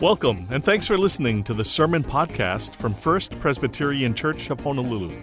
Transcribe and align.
Welcome, 0.00 0.48
and 0.50 0.64
thanks 0.64 0.86
for 0.86 0.96
listening 0.96 1.44
to 1.44 1.52
the 1.52 1.62
Sermon 1.62 2.02
Podcast 2.02 2.74
from 2.74 2.94
First 2.94 3.38
Presbyterian 3.38 4.14
Church 4.14 4.48
of 4.48 4.58
Honolulu. 4.58 5.14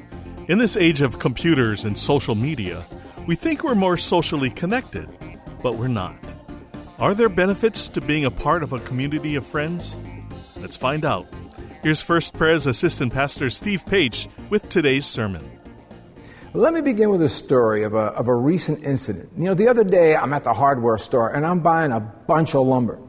In 0.49 0.59
this 0.59 0.77
age 0.77 1.01
of 1.01 1.17
computers 1.17 1.83
and 1.83 1.97
social 1.97 2.35
media, 2.35 2.85
we 3.25 3.35
think 3.35 3.63
we're 3.63 3.73
more 3.73 3.97
socially 3.97 4.51
connected, 4.51 5.09
but 5.63 5.77
we're 5.77 5.87
not. 5.87 6.15
Are 6.99 7.15
there 7.15 7.27
benefits 7.27 7.89
to 7.89 8.01
being 8.01 8.25
a 8.25 8.29
part 8.29 8.61
of 8.61 8.71
a 8.71 8.77
community 8.81 9.33
of 9.33 9.47
friends? 9.47 9.97
Let's 10.57 10.77
find 10.77 11.03
out. 11.03 11.25
Here's 11.81 12.03
First 12.03 12.35
Pres 12.35 12.67
Assistant 12.67 13.11
Pastor 13.11 13.49
Steve 13.49 13.83
Page 13.87 14.29
with 14.51 14.69
today's 14.69 15.07
sermon. 15.07 15.43
Let 16.53 16.75
me 16.75 16.81
begin 16.81 17.09
with 17.09 17.23
a 17.23 17.29
story 17.29 17.81
of 17.81 17.95
a, 17.95 18.13
of 18.13 18.27
a 18.27 18.35
recent 18.35 18.83
incident. 18.83 19.31
You 19.37 19.45
know, 19.45 19.53
the 19.55 19.69
other 19.69 19.83
day 19.83 20.15
I'm 20.15 20.33
at 20.33 20.43
the 20.43 20.53
hardware 20.53 20.99
store 20.99 21.31
and 21.31 21.47
I'm 21.47 21.61
buying 21.61 21.91
a 21.91 21.99
bunch 21.99 22.53
of 22.53 22.67
lumber. 22.67 22.99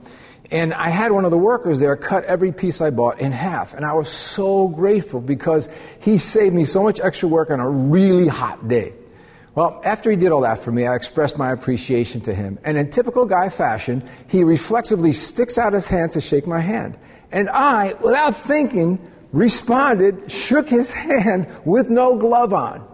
And 0.51 0.73
I 0.73 0.89
had 0.89 1.13
one 1.13 1.25
of 1.25 1.31
the 1.31 1.39
workers 1.39 1.79
there 1.79 1.95
cut 1.97 2.25
every 2.25 2.53
piece 2.53 2.81
I 2.81 2.91
bought 2.91 3.21
in 3.21 3.33
half. 3.33 3.75
And 3.75 3.85
I 3.85 3.93
was 3.93 4.09
so 4.09 4.69
grateful 4.69 5.21
because 5.21 5.69
he 6.01 6.17
saved 6.17 6.55
me 6.55 6.65
so 6.65 6.83
much 6.83 7.01
extra 7.01 7.29
work 7.29 7.51
on 7.51 7.61
a 7.61 7.69
really 7.69 8.29
hot 8.29 8.67
day. 8.67 8.95
Well, 9.55 9.81
after 9.85 10.11
he 10.11 10.17
did 10.17 10.33
all 10.33 10.43
that 10.43 10.61
for 10.61 10.73
me, 10.73 10.87
I 10.87 10.95
expressed 10.95 11.37
my 11.37 11.51
appreciation 11.51 12.21
to 12.23 12.35
him. 12.35 12.59
And 12.65 12.79
in 12.79 12.91
typical 12.91 13.27
guy 13.27 13.49
fashion, 13.49 14.09
he 14.29 14.45
reflexively 14.45 15.13
sticks 15.13 15.59
out 15.59 15.73
his 15.73 15.87
hand 15.87 16.13
to 16.13 16.21
shake 16.21 16.47
my 16.47 16.61
hand. 16.61 16.97
And 17.31 17.51
I, 17.51 17.95
without 17.95 18.37
thinking, 18.37 18.99
responded, 19.33 20.31
shook 20.31 20.69
his 20.69 20.93
hand 21.07 21.49
with 21.65 21.91
no 21.91 22.17
glove 22.17 22.55
on. 22.55 22.87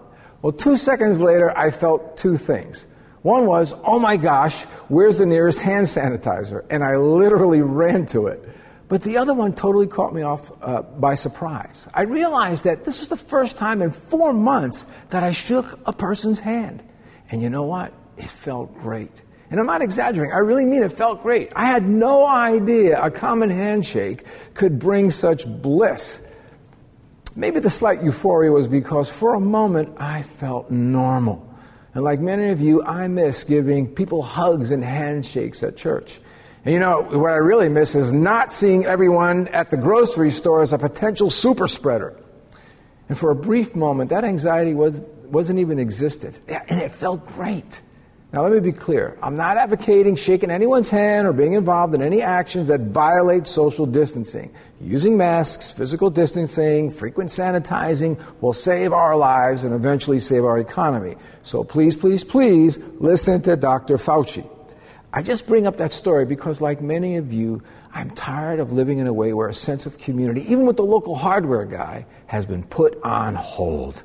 Well, 0.43 0.53
two 0.53 0.77
seconds 0.77 1.21
later, 1.21 1.57
I 1.57 1.71
felt 1.71 2.17
two 2.17 2.37
things. 2.37 2.87
One 3.25 3.47
was, 3.47 3.73
oh 3.85 3.99
my 3.99 4.19
gosh, 4.19 4.65
where's 4.89 5.17
the 5.17 5.25
nearest 5.25 5.59
hand 5.59 5.87
sanitizer? 5.87 6.63
And 6.69 6.85
I 6.85 6.99
literally 6.99 7.63
ran 7.63 8.05
to 8.09 8.27
it. 8.27 8.47
But 8.87 9.03
the 9.03 9.17
other 9.17 9.33
one 9.33 9.55
totally 9.55 9.87
caught 9.87 10.15
me 10.15 10.21
off 10.21 10.53
uh, 10.61 10.83
by 10.83 11.15
surprise. 11.15 11.89
I 11.95 12.03
realized 12.03 12.65
that 12.65 12.85
this 12.85 13.01
was 13.01 13.09
the 13.09 13.17
first 13.17 13.57
time 13.57 13.81
in 13.81 13.93
four 13.93 14.35
months 14.35 14.85
that 15.09 15.23
I 15.23 15.33
shook 15.33 15.81
a 15.87 15.93
person's 15.95 16.39
hand. 16.39 16.83
And 17.31 17.41
you 17.41 17.49
know 17.49 17.65
what? 17.65 17.95
It 18.19 18.31
felt 18.31 18.79
great. 18.79 19.23
And 19.51 19.59
I'm 19.59 19.65
not 19.65 19.81
exaggerating, 19.81 20.35
I 20.35 20.41
really 20.41 20.67
mean 20.67 20.83
it 20.83 20.93
felt 20.93 21.23
great. 21.23 21.51
I 21.57 21.65
had 21.65 21.89
no 21.89 22.27
idea 22.27 23.03
a 23.03 23.11
common 23.11 23.49
handshake 23.49 24.25
could 24.53 24.79
bring 24.79 25.11
such 25.11 25.47
bliss. 25.47 26.21
Maybe 27.35 27.59
the 27.59 27.71
slight 27.71 28.03
euphoria 28.03 28.53
was 28.53 28.69
because 28.69 29.09
for 29.09 29.33
a 29.33 29.41
moment 29.41 29.97
I 29.99 30.25
felt 30.25 30.71
normal. 30.71 31.44
And 31.95 32.03
like 32.03 32.21
many 32.21 32.51
of 32.51 32.61
you, 32.61 32.83
I 32.83 33.07
miss 33.09 33.45
giving 33.45 33.87
people 33.87 34.23
hugs 34.23 34.73
and 34.73 34.85
handshakes 34.85 35.63
at 35.63 35.77
church. 35.77 36.21
And 36.65 36.73
you 36.73 36.81
know, 36.81 37.03
what 37.03 37.33
I 37.33 37.37
really 37.37 37.69
miss 37.69 37.95
is 37.95 38.11
not 38.11 38.53
seeing 38.53 38.85
everyone 38.85 39.49
at 39.49 39.71
the 39.71 39.77
grocery 39.77 40.31
store 40.31 40.63
as 40.63 40.73
a 40.73 40.79
potential 40.79 41.31
super 41.31 41.69
spreader. 41.69 42.19
And 43.09 43.17
for 43.17 43.31
a 43.31 43.37
brief 43.37 43.77
moment, 43.77 44.11
that 44.11 44.25
anxiety 44.25 44.75
was, 44.75 44.99
wasn't 45.27 45.59
even 45.59 45.79
existed. 45.79 46.39
And 46.49 46.81
it 46.81 46.91
felt 46.91 47.27
great. 47.27 47.81
Now, 48.35 48.43
let 48.43 48.51
me 48.51 48.59
be 48.59 48.73
clear. 48.73 49.17
I'm 49.23 49.37
not 49.37 49.57
advocating 49.59 50.17
shaking 50.17 50.51
anyone's 50.51 50.91
hand 50.91 51.29
or 51.29 51.33
being 51.33 51.53
involved 51.53 51.95
in 51.95 52.03
any 52.03 52.21
actions 52.21 52.67
that 52.67 52.81
violate 52.81 53.47
social 53.47 53.87
distancing. 53.87 54.53
Using 54.81 55.17
masks, 55.17 55.71
physical 55.71 56.11
distancing, 56.11 56.91
frequent 56.91 57.31
sanitizing 57.31 58.21
will 58.41 58.53
save 58.53 58.93
our 58.93 59.15
lives 59.15 59.63
and 59.63 59.73
eventually 59.73 60.19
save 60.19 60.45
our 60.45 60.59
economy. 60.59 61.15
So 61.45 61.63
please, 61.63 61.95
please, 61.95 62.25
please 62.25 62.81
listen 62.99 63.41
to 63.43 63.55
Dr. 63.55 63.99
Fauci. 63.99 64.45
I 65.13 65.23
just 65.23 65.47
bring 65.47 65.69
up 65.69 65.77
that 65.77 65.93
story 65.93 66.25
because, 66.25 66.61
like 66.61 66.83
many 66.83 67.15
of 67.19 67.33
you, 67.33 67.63
I'm 67.93 68.11
tired 68.11 68.59
of 68.59 68.73
living 68.73 68.99
in 68.99 69.07
a 69.07 69.13
way 69.13 69.33
where 69.33 69.49
a 69.49 69.55
sense 69.55 69.87
of 69.87 69.97
community, 69.99 70.41
even 70.51 70.67
with 70.67 70.77
the 70.77 70.83
local 70.83 71.15
hardware 71.15 71.67
guy, 71.67 72.05
has 72.27 72.47
been 72.47 72.65
put 72.65 73.01
on 73.05 73.37
hold. 73.37 74.03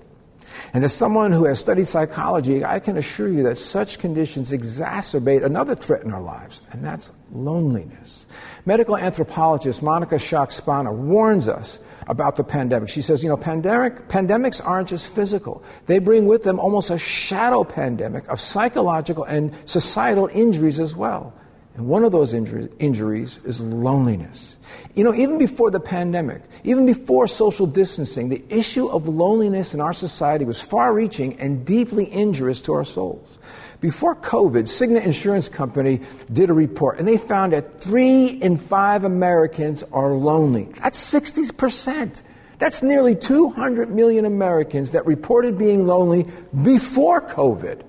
And 0.73 0.83
as 0.83 0.94
someone 0.94 1.31
who 1.31 1.45
has 1.45 1.59
studied 1.59 1.88
psychology, 1.88 2.64
I 2.64 2.80
can 2.80 2.98
assure 2.98 3.30
you 3.30 3.43
that 3.43 3.58
such 3.58 3.99
conditions 3.99 4.52
exacerbate 4.52 5.43
another 5.43 5.76
threat 5.76 6.04
in 6.04 6.11
our 6.11 6.21
lives, 6.21 6.61
and 6.71 6.83
that's 6.83 7.11
loneliness. 7.32 8.27
Medical 8.65 8.98
anthropologist 8.98 9.82
Monica 9.82 10.15
Schack 10.15 10.49
warns 10.93 11.48
us 11.48 11.80
about 12.08 12.36
the 12.36 12.43
pandemic. 12.43 12.89
She 12.89 13.02
says, 13.02 13.23
you 13.23 13.30
know, 13.30 13.38
pandemic, 13.38 14.08
pandemics 14.08 14.65
aren't 14.65 14.89
just 14.89 15.14
physical. 15.14 15.64
They 15.86 15.99
bring 15.99 16.26
with 16.26 16.43
them 16.43 16.59
almost 16.59 16.89
a 16.89 16.98
shadow 16.98 17.64
pandemic 17.64 18.27
of 18.27 18.39
psychological 18.39 19.23
and 19.23 19.54
societal 19.65 20.27
injuries 20.33 20.80
as 20.80 20.95
well. 20.95 21.33
And 21.80 21.88
one 21.88 22.04
of 22.04 22.12
those 22.12 22.34
injuries, 22.34 22.67
injuries 22.80 23.40
is 23.45 23.62
loneliness. 23.62 24.58
You 24.95 25.06
know, 25.06 25.16
even 25.16 25.38
before 25.38 25.72
the 25.72 25.80
pandemic, 25.80 26.42
even 26.66 26.86
before 26.86 27.26
social 27.26 27.66
distancing, 27.66 28.28
the 28.28 28.44
issue 28.50 28.88
of 28.88 29.08
loneliness 29.08 29.73
in 29.73 29.80
our 29.80 29.94
society 29.94 30.44
was 30.44 30.60
far 30.60 30.94
reaching 30.94 31.39
and 31.39 31.64
deeply 31.66 32.12
injurious 32.12 32.60
to 32.64 32.73
our 32.73 32.84
souls. 32.84 33.39
Before 33.80 34.14
COVID, 34.14 34.64
Cigna 34.64 35.06
Insurance 35.06 35.48
Company 35.48 36.02
did 36.34 36.50
a 36.50 36.54
report, 36.54 37.00
and 37.00 37.08
they 37.08 37.16
found 37.16 37.54
that 37.54 37.80
three 37.80 38.26
in 38.28 38.58
five 38.58 39.06
Americans 39.06 39.82
are 39.94 40.12
lonely. 40.12 40.66
That's 40.82 41.02
60%. 41.14 42.23
That's 42.58 42.84
nearly 42.84 43.16
200 43.16 43.89
million 43.89 44.26
Americans 44.26 44.92
that 44.92 45.06
reported 45.06 45.58
being 45.58 45.88
lonely 45.88 46.28
before 46.62 47.22
COVID. 47.22 47.84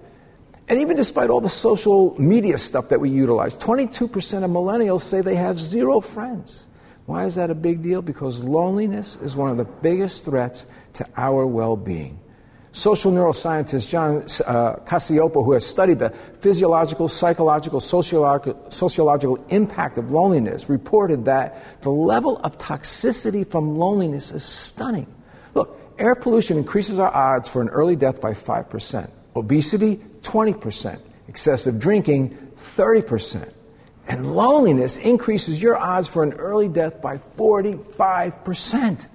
And 0.71 0.81
even 0.81 0.97
despite 0.97 1.31
all 1.31 1.41
the 1.41 1.51
social 1.51 2.15
media 2.21 2.57
stuff 2.57 2.91
that 2.91 3.01
we 3.01 3.11
utilize, 3.11 3.57
22% 3.57 4.45
of 4.45 4.51
millennials 4.51 5.03
say 5.03 5.21
they 5.21 5.35
have 5.35 5.59
zero 5.59 6.01
friends. 6.01 6.69
Why 7.07 7.25
is 7.25 7.35
that 7.35 7.51
a 7.51 7.57
big 7.57 7.83
deal? 7.83 8.03
Because 8.03 8.39
loneliness 8.45 9.17
is 9.17 9.37
one 9.37 9.51
of 9.51 9.57
the 9.57 9.65
biggest 9.65 10.25
threats 10.25 10.67
to 10.93 11.05
our 11.17 11.45
well 11.45 11.77
being. 11.77 12.21
Social 12.71 13.11
neuroscientist 13.11 13.89
John 13.89 14.19
uh, 14.19 14.77
Cacioppo, 14.85 15.45
who 15.45 15.55
has 15.55 15.67
studied 15.67 15.99
the 15.99 16.11
physiological, 16.39 17.09
psychological, 17.09 17.81
sociological 17.81 19.45
impact 19.49 19.99
of 19.99 20.13
loneliness, 20.13 20.69
reported 20.69 21.25
that 21.25 21.83
the 21.83 21.91
level 21.91 22.37
of 22.45 22.59
toxicity 22.59 23.45
from 23.45 23.77
loneliness 23.77 24.31
is 24.31 24.45
stunning. 24.45 25.09
Look, 25.55 25.77
air 25.99 26.15
pollution 26.15 26.59
increases 26.59 27.01
our 27.01 27.13
odds 27.13 27.49
for 27.49 27.61
an 27.61 27.71
early 27.71 27.97
death 27.97 28.21
by 28.21 28.35
5%. 28.35 29.11
Obesity, 29.35 30.01
20%. 30.23 31.01
Excessive 31.29 31.79
drinking, 31.79 32.37
30%. 32.77 33.53
And 34.09 34.35
loneliness 34.35 34.99
increases 34.99 35.63
your 35.63 35.77
odds 35.77 36.09
for 36.09 36.23
an 36.25 36.33
early 36.33 36.69
death 36.69 37.01
by 37.01 37.19
45%. 37.19 39.09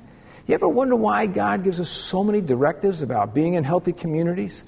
You 0.47 0.53
ever 0.53 0.69
wonder 0.69 0.95
why 0.95 1.25
God 1.25 1.63
gives 1.63 1.79
us 1.79 1.89
so 1.89 2.23
many 2.23 2.39
directives 2.39 3.01
about 3.01 3.33
being 3.33 3.55
in 3.55 3.63
healthy 3.63 3.91
communities? 3.91 4.63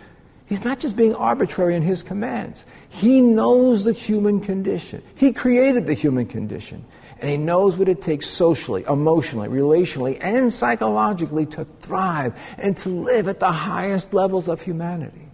He's 0.47 0.63
not 0.63 0.79
just 0.79 0.95
being 0.95 1.13
arbitrary 1.13 1.75
in 1.75 1.81
his 1.81 2.03
commands. 2.03 2.65
He 2.89 3.21
knows 3.21 3.83
the 3.83 3.93
human 3.93 4.39
condition. 4.39 5.03
He 5.15 5.31
created 5.31 5.87
the 5.87 5.93
human 5.93 6.25
condition. 6.25 6.83
And 7.19 7.29
he 7.29 7.37
knows 7.37 7.77
what 7.77 7.89
it 7.89 8.01
takes 8.01 8.27
socially, 8.27 8.83
emotionally, 8.87 9.49
relationally, 9.49 10.17
and 10.21 10.51
psychologically 10.51 11.45
to 11.47 11.65
thrive 11.79 12.33
and 12.57 12.77
to 12.77 12.89
live 12.89 13.27
at 13.27 13.39
the 13.39 13.51
highest 13.51 14.13
levels 14.13 14.47
of 14.47 14.61
humanity. 14.61 15.26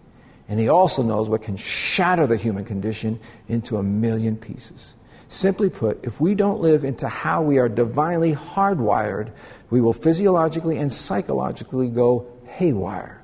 And 0.47 0.59
he 0.59 0.67
also 0.69 1.03
knows 1.03 1.29
what 1.29 1.41
can 1.41 1.57
shatter 1.57 2.27
the 2.27 2.37
human 2.37 2.65
condition 2.65 3.19
into 3.47 3.77
a 3.77 3.83
million 3.83 4.35
pieces. 4.35 4.95
Simply 5.29 5.69
put, 5.69 6.03
if 6.03 6.19
we 6.19 6.35
don't 6.35 6.59
live 6.59 6.83
into 6.83 7.07
how 7.07 7.41
we 7.41 7.57
are 7.57 7.69
divinely 7.69 8.33
hardwired, 8.33 9.31
we 9.69 9.81
will 9.81 9.93
physiologically 9.93 10.77
and 10.77 10.91
psychologically 10.91 11.89
go 11.89 12.27
haywire. 12.45 13.21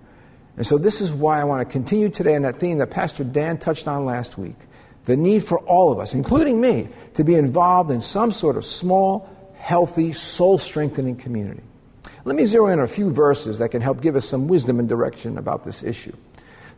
And 0.57 0.65
so, 0.65 0.77
this 0.77 1.01
is 1.01 1.13
why 1.13 1.39
I 1.39 1.43
want 1.43 1.61
to 1.61 1.71
continue 1.71 2.09
today 2.09 2.35
on 2.35 2.41
that 2.41 2.57
theme 2.57 2.79
that 2.79 2.89
Pastor 2.89 3.23
Dan 3.23 3.57
touched 3.57 3.87
on 3.87 4.05
last 4.05 4.37
week 4.37 4.55
the 5.05 5.15
need 5.15 5.43
for 5.43 5.59
all 5.59 5.91
of 5.91 5.99
us, 5.99 6.13
including 6.13 6.59
me, 6.59 6.89
to 7.15 7.23
be 7.23 7.35
involved 7.35 7.91
in 7.91 8.01
some 8.01 8.31
sort 8.31 8.57
of 8.57 8.65
small, 8.65 9.29
healthy, 9.57 10.13
soul 10.13 10.57
strengthening 10.57 11.15
community. 11.15 11.63
Let 12.25 12.35
me 12.35 12.45
zero 12.45 12.67
in 12.67 12.79
on 12.79 12.85
a 12.85 12.87
few 12.87 13.09
verses 13.09 13.57
that 13.59 13.69
can 13.69 13.81
help 13.81 14.01
give 14.01 14.15
us 14.15 14.27
some 14.27 14.47
wisdom 14.47 14.79
and 14.79 14.89
direction 14.89 15.37
about 15.37 15.63
this 15.63 15.83
issue. 15.83 16.15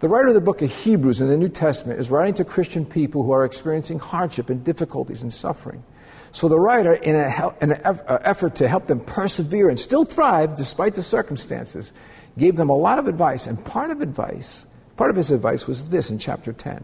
The 0.01 0.09
writer 0.09 0.29
of 0.29 0.33
the 0.33 0.41
book 0.41 0.63
of 0.63 0.71
Hebrews 0.71 1.21
in 1.21 1.27
the 1.27 1.37
New 1.37 1.47
Testament 1.47 1.99
is 1.99 2.09
writing 2.09 2.33
to 2.33 2.43
Christian 2.43 2.87
people 2.87 3.21
who 3.21 3.33
are 3.33 3.45
experiencing 3.45 3.99
hardship 3.99 4.49
and 4.49 4.63
difficulties 4.63 5.21
and 5.21 5.31
suffering. 5.31 5.83
So 6.31 6.47
the 6.47 6.59
writer, 6.59 6.93
in 6.93 7.15
an 7.15 7.71
uh, 7.71 8.17
effort 8.23 8.55
to 8.55 8.67
help 8.67 8.87
them 8.87 8.99
persevere 9.01 9.69
and 9.69 9.79
still 9.79 10.03
thrive 10.03 10.55
despite 10.55 10.95
the 10.95 11.03
circumstances, 11.03 11.93
gave 12.35 12.55
them 12.55 12.69
a 12.69 12.75
lot 12.75 12.97
of 12.97 13.07
advice. 13.07 13.45
And 13.45 13.63
part 13.63 13.91
of 13.91 14.01
advice, 14.01 14.65
part 14.95 15.11
of 15.11 15.17
his 15.17 15.29
advice 15.29 15.67
was 15.67 15.85
this 15.85 16.09
in 16.09 16.17
chapter 16.17 16.51
10. 16.51 16.83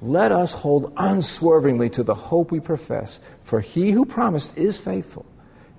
Let 0.00 0.32
us 0.32 0.54
hold 0.54 0.94
unswervingly 0.96 1.90
to 1.90 2.02
the 2.02 2.14
hope 2.14 2.50
we 2.50 2.60
profess, 2.60 3.20
for 3.44 3.60
he 3.60 3.90
who 3.90 4.06
promised 4.06 4.56
is 4.56 4.80
faithful. 4.80 5.26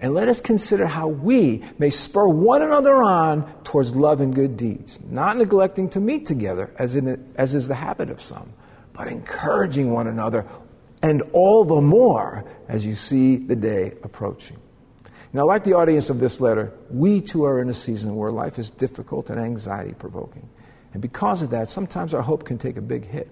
And 0.03 0.13
let 0.13 0.27
us 0.27 0.41
consider 0.41 0.85
how 0.85 1.07
we 1.07 1.63
may 1.79 1.89
spur 1.89 2.27
one 2.27 2.61
another 2.61 3.01
on 3.01 3.49
towards 3.63 3.95
love 3.95 4.19
and 4.19 4.35
good 4.35 4.57
deeds, 4.57 4.99
not 5.09 5.37
neglecting 5.37 5.87
to 5.91 6.01
meet 6.01 6.25
together, 6.25 6.73
as, 6.77 6.97
in, 6.97 7.33
as 7.35 7.55
is 7.55 7.69
the 7.69 7.75
habit 7.75 8.09
of 8.09 8.21
some, 8.21 8.51
but 8.91 9.07
encouraging 9.07 9.91
one 9.91 10.07
another, 10.07 10.45
and 11.01 11.21
all 11.31 11.63
the 11.63 11.79
more 11.79 12.43
as 12.67 12.85
you 12.85 12.95
see 12.95 13.37
the 13.37 13.55
day 13.55 13.93
approaching. 14.03 14.57
Now, 15.31 15.45
like 15.45 15.63
the 15.63 15.73
audience 15.73 16.09
of 16.09 16.19
this 16.19 16.41
letter, 16.41 16.73
we 16.89 17.21
too 17.21 17.45
are 17.45 17.61
in 17.61 17.69
a 17.69 17.73
season 17.73 18.13
where 18.17 18.29
life 18.29 18.59
is 18.59 18.69
difficult 18.69 19.29
and 19.29 19.39
anxiety 19.39 19.93
provoking. 19.93 20.49
And 20.91 21.01
because 21.01 21.41
of 21.41 21.49
that, 21.51 21.69
sometimes 21.69 22.13
our 22.13 22.21
hope 22.21 22.43
can 22.43 22.57
take 22.57 22.75
a 22.75 22.81
big 22.81 23.05
hit. 23.05 23.29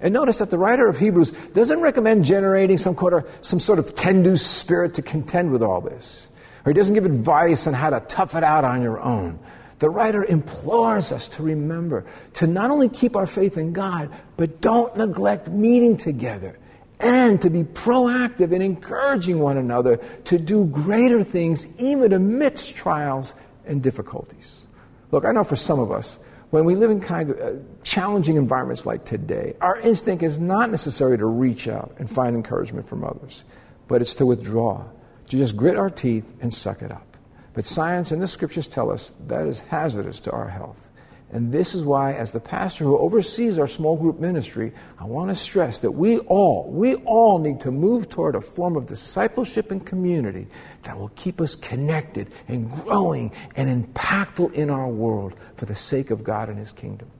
And 0.00 0.14
notice 0.14 0.36
that 0.36 0.50
the 0.50 0.58
writer 0.58 0.86
of 0.86 0.98
Hebrews 0.98 1.32
doesn't 1.52 1.80
recommend 1.80 2.24
generating 2.24 2.78
some, 2.78 2.96
some 3.40 3.60
sort 3.60 3.78
of 3.78 3.96
can 3.96 4.22
do 4.22 4.36
spirit 4.36 4.94
to 4.94 5.02
contend 5.02 5.50
with 5.50 5.62
all 5.62 5.80
this. 5.80 6.30
Or 6.64 6.72
he 6.72 6.74
doesn't 6.74 6.94
give 6.94 7.06
advice 7.06 7.66
on 7.66 7.74
how 7.74 7.90
to 7.90 8.00
tough 8.00 8.34
it 8.34 8.44
out 8.44 8.64
on 8.64 8.82
your 8.82 9.00
own. 9.00 9.38
The 9.78 9.88
writer 9.88 10.24
implores 10.24 11.12
us 11.12 11.28
to 11.28 11.42
remember 11.42 12.04
to 12.34 12.46
not 12.46 12.70
only 12.70 12.88
keep 12.88 13.14
our 13.14 13.26
faith 13.26 13.56
in 13.56 13.72
God, 13.72 14.10
but 14.36 14.60
don't 14.60 14.96
neglect 14.96 15.48
meeting 15.48 15.96
together 15.96 16.58
and 17.00 17.40
to 17.42 17.50
be 17.50 17.62
proactive 17.62 18.52
in 18.52 18.60
encouraging 18.60 19.38
one 19.38 19.56
another 19.56 19.98
to 20.24 20.38
do 20.38 20.64
greater 20.66 21.22
things 21.22 21.66
even 21.78 22.12
amidst 22.12 22.74
trials 22.74 23.34
and 23.66 23.82
difficulties. 23.82 24.66
Look, 25.12 25.24
I 25.24 25.32
know 25.32 25.44
for 25.44 25.56
some 25.56 25.78
of 25.78 25.92
us, 25.92 26.18
when 26.50 26.64
we 26.64 26.74
live 26.74 26.90
in 26.90 27.00
kind 27.00 27.30
of 27.30 27.38
uh, 27.38 27.58
challenging 27.82 28.36
environments 28.36 28.86
like 28.86 29.04
today, 29.04 29.54
our 29.60 29.78
instinct 29.80 30.22
is 30.22 30.38
not 30.38 30.70
necessarily 30.70 31.18
to 31.18 31.26
reach 31.26 31.68
out 31.68 31.94
and 31.98 32.10
find 32.10 32.34
encouragement 32.34 32.88
from 32.88 33.04
others, 33.04 33.44
but 33.86 34.00
it's 34.00 34.14
to 34.14 34.26
withdraw, 34.26 34.84
to 35.28 35.36
just 35.36 35.56
grit 35.56 35.76
our 35.76 35.90
teeth 35.90 36.24
and 36.40 36.52
suck 36.52 36.80
it 36.80 36.90
up. 36.90 37.16
But 37.52 37.66
science 37.66 38.12
and 38.12 38.22
the 38.22 38.28
scriptures 38.28 38.68
tell 38.68 38.90
us 38.90 39.12
that 39.26 39.46
is 39.46 39.60
hazardous 39.60 40.20
to 40.20 40.32
our 40.32 40.48
health. 40.48 40.87
And 41.30 41.52
this 41.52 41.74
is 41.74 41.84
why, 41.84 42.14
as 42.14 42.30
the 42.30 42.40
pastor 42.40 42.84
who 42.84 42.96
oversees 42.96 43.58
our 43.58 43.68
small 43.68 43.96
group 43.96 44.18
ministry, 44.18 44.72
I 44.98 45.04
want 45.04 45.28
to 45.28 45.34
stress 45.34 45.80
that 45.80 45.90
we 45.90 46.18
all, 46.20 46.70
we 46.70 46.94
all 46.96 47.38
need 47.38 47.60
to 47.60 47.70
move 47.70 48.08
toward 48.08 48.34
a 48.34 48.40
form 48.40 48.76
of 48.76 48.86
discipleship 48.86 49.70
and 49.70 49.84
community 49.84 50.46
that 50.84 50.98
will 50.98 51.10
keep 51.16 51.40
us 51.40 51.54
connected 51.54 52.30
and 52.48 52.72
growing 52.72 53.32
and 53.56 53.84
impactful 53.84 54.54
in 54.54 54.70
our 54.70 54.88
world 54.88 55.34
for 55.56 55.66
the 55.66 55.74
sake 55.74 56.10
of 56.10 56.24
God 56.24 56.48
and 56.48 56.58
His 56.58 56.72
kingdom. 56.72 57.10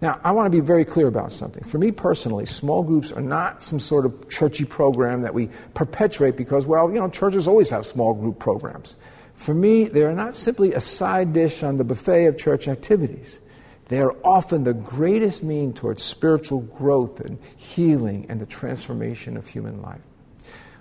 Now, 0.00 0.20
I 0.22 0.32
want 0.32 0.46
to 0.46 0.50
be 0.50 0.64
very 0.64 0.84
clear 0.84 1.06
about 1.08 1.32
something. 1.32 1.64
For 1.64 1.78
me 1.78 1.90
personally, 1.90 2.46
small 2.46 2.82
groups 2.82 3.12
are 3.12 3.20
not 3.20 3.62
some 3.62 3.80
sort 3.80 4.06
of 4.06 4.28
churchy 4.28 4.64
program 4.64 5.22
that 5.22 5.34
we 5.34 5.48
perpetuate 5.74 6.36
because, 6.36 6.66
well, 6.66 6.92
you 6.92 7.00
know, 7.00 7.08
churches 7.08 7.48
always 7.48 7.70
have 7.70 7.84
small 7.84 8.14
group 8.14 8.38
programs. 8.38 8.96
For 9.38 9.54
me, 9.54 9.84
they 9.84 10.02
are 10.02 10.12
not 10.12 10.34
simply 10.34 10.74
a 10.74 10.80
side 10.80 11.32
dish 11.32 11.62
on 11.62 11.76
the 11.76 11.84
buffet 11.84 12.26
of 12.26 12.36
church 12.36 12.66
activities. 12.66 13.40
They 13.86 14.00
are 14.00 14.14
often 14.24 14.64
the 14.64 14.74
greatest 14.74 15.44
mean 15.44 15.72
towards 15.72 16.02
spiritual 16.02 16.62
growth 16.62 17.20
and 17.20 17.38
healing 17.56 18.26
and 18.28 18.40
the 18.40 18.46
transformation 18.46 19.36
of 19.36 19.46
human 19.46 19.80
life. 19.80 20.00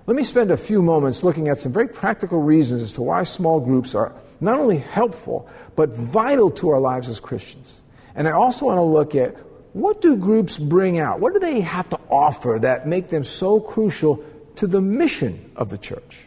Let 0.08 0.18
me 0.18 0.24
spend 0.24 0.50
a 0.50 0.58
few 0.58 0.82
moments 0.82 1.24
looking 1.24 1.50
at 1.50 1.62
some 1.62 1.72
very 1.72 1.88
practical 1.88 2.42
reasons 2.42 2.82
as 2.82 2.94
to 2.94 3.04
why 3.04 3.24
small 3.24 3.60
groups 3.60 3.94
are 3.94 4.12
not 4.42 4.60
only 4.60 4.80
helpful, 4.80 5.48
but 5.76 5.90
vital 5.90 6.50
to 6.50 6.70
our 6.70 6.80
lives 6.80 7.10
as 7.10 7.20
Christians. 7.20 7.84
And 8.16 8.28
I 8.28 8.32
also 8.32 8.66
want 8.66 8.80
to 8.80 8.82
look 8.82 9.14
at 9.14 9.36
what 9.74 10.02
do 10.02 10.18
groups 10.18 10.58
bring 10.58 10.98
out? 10.98 11.20
What 11.20 11.34
do 11.34 11.40
they 11.40 11.62
have 11.62 11.88
to 11.90 12.00
offer 12.10 12.58
that 12.62 12.88
make 12.88 13.10
them 13.10 13.24
so 13.24 13.60
crucial 13.60 14.26
to 14.56 14.66
the 14.66 14.82
mission 14.82 15.52
of 15.56 15.70
the 15.70 15.78
church? 15.78 16.27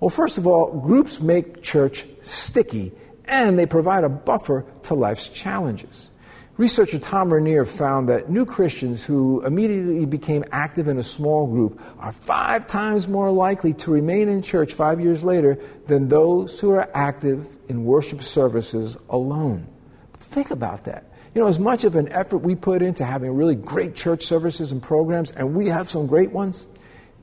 Well, 0.00 0.10
first 0.10 0.38
of 0.38 0.46
all, 0.46 0.80
groups 0.80 1.20
make 1.20 1.62
church 1.62 2.06
sticky 2.20 2.92
and 3.24 3.58
they 3.58 3.66
provide 3.66 4.04
a 4.04 4.08
buffer 4.08 4.64
to 4.84 4.94
life's 4.94 5.28
challenges. 5.28 6.10
Researcher 6.56 6.98
Thom 6.98 7.32
Rainer 7.32 7.64
found 7.64 8.08
that 8.08 8.30
new 8.30 8.44
Christians 8.44 9.04
who 9.04 9.44
immediately 9.46 10.06
became 10.06 10.44
active 10.50 10.88
in 10.88 10.98
a 10.98 11.04
small 11.04 11.46
group 11.46 11.80
are 12.00 12.10
five 12.10 12.66
times 12.66 13.06
more 13.06 13.30
likely 13.30 13.72
to 13.74 13.92
remain 13.92 14.28
in 14.28 14.42
church 14.42 14.74
five 14.74 15.00
years 15.00 15.22
later 15.22 15.56
than 15.86 16.08
those 16.08 16.58
who 16.58 16.72
are 16.72 16.90
active 16.94 17.46
in 17.68 17.84
worship 17.84 18.24
services 18.24 18.96
alone. 19.08 19.68
Think 20.14 20.50
about 20.50 20.84
that. 20.84 21.04
You 21.32 21.42
know, 21.42 21.48
as 21.48 21.60
much 21.60 21.84
of 21.84 21.94
an 21.94 22.08
effort 22.08 22.38
we 22.38 22.56
put 22.56 22.82
into 22.82 23.04
having 23.04 23.30
really 23.36 23.54
great 23.54 23.94
church 23.94 24.24
services 24.24 24.72
and 24.72 24.82
programs, 24.82 25.30
and 25.30 25.54
we 25.54 25.68
have 25.68 25.88
some 25.88 26.08
great 26.08 26.32
ones, 26.32 26.66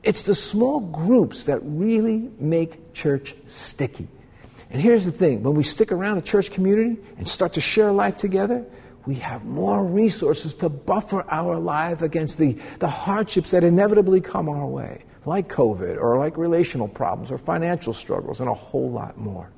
it's 0.06 0.22
the 0.22 0.36
small 0.36 0.80
groups 0.80 1.46
that 1.46 1.60
really 1.64 2.30
make 2.40 2.94
church 2.94 3.36
sticky. 3.46 4.08
And 4.70 4.82
here's 4.82 5.04
the 5.06 5.12
thing 5.12 5.44
when 5.44 5.56
we 5.56 5.64
stick 5.64 5.92
around 5.92 6.20
a 6.20 6.22
church 6.22 6.52
community 6.52 7.02
and 7.18 7.28
start 7.28 7.54
to 7.54 7.62
share 7.62 7.92
life 7.92 8.18
together, 8.18 8.66
we 9.06 9.16
have 9.16 9.46
more 9.46 9.84
resources 9.84 10.54
to 10.56 10.70
buffer 10.70 11.26
our 11.30 11.58
life 11.58 12.02
against 12.02 12.38
the, 12.38 12.54
the 12.80 12.88
hardships 12.88 13.52
that 13.52 13.64
inevitably 13.64 14.22
come 14.22 14.48
our 14.48 14.66
way, 14.66 15.04
like 15.26 15.48
COVID 15.48 15.98
or 16.00 16.18
like 16.18 16.38
relational 16.38 16.88
problems 16.88 17.32
or 17.32 17.38
financial 17.38 17.94
struggles 17.94 18.42
and 18.42 18.50
a 18.50 18.54
whole 18.54 18.90
lot 18.90 19.18
more. 19.18 19.50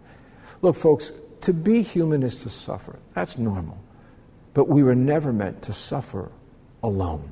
Look, 0.61 0.75
folks, 0.75 1.11
to 1.41 1.53
be 1.53 1.81
human 1.81 2.23
is 2.23 2.39
to 2.43 2.49
suffer. 2.49 2.99
That's 3.13 3.37
normal. 3.37 3.77
But 4.53 4.67
we 4.67 4.81
were 4.81 4.95
never 4.95 5.31
meant 5.31 5.61
to 5.63 5.73
suffer 5.73 6.31
alone. 6.83 7.31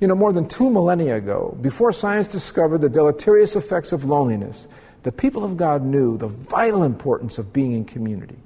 You 0.00 0.08
know, 0.08 0.14
more 0.14 0.32
than 0.32 0.48
two 0.48 0.70
millennia 0.70 1.16
ago, 1.16 1.56
before 1.60 1.92
science 1.92 2.28
discovered 2.28 2.78
the 2.78 2.88
deleterious 2.88 3.56
effects 3.56 3.92
of 3.92 4.04
loneliness, 4.04 4.68
the 5.02 5.12
people 5.12 5.44
of 5.44 5.56
God 5.56 5.82
knew 5.82 6.16
the 6.16 6.28
vital 6.28 6.82
importance 6.82 7.38
of 7.38 7.52
being 7.52 7.72
in 7.72 7.84
community. 7.84 8.38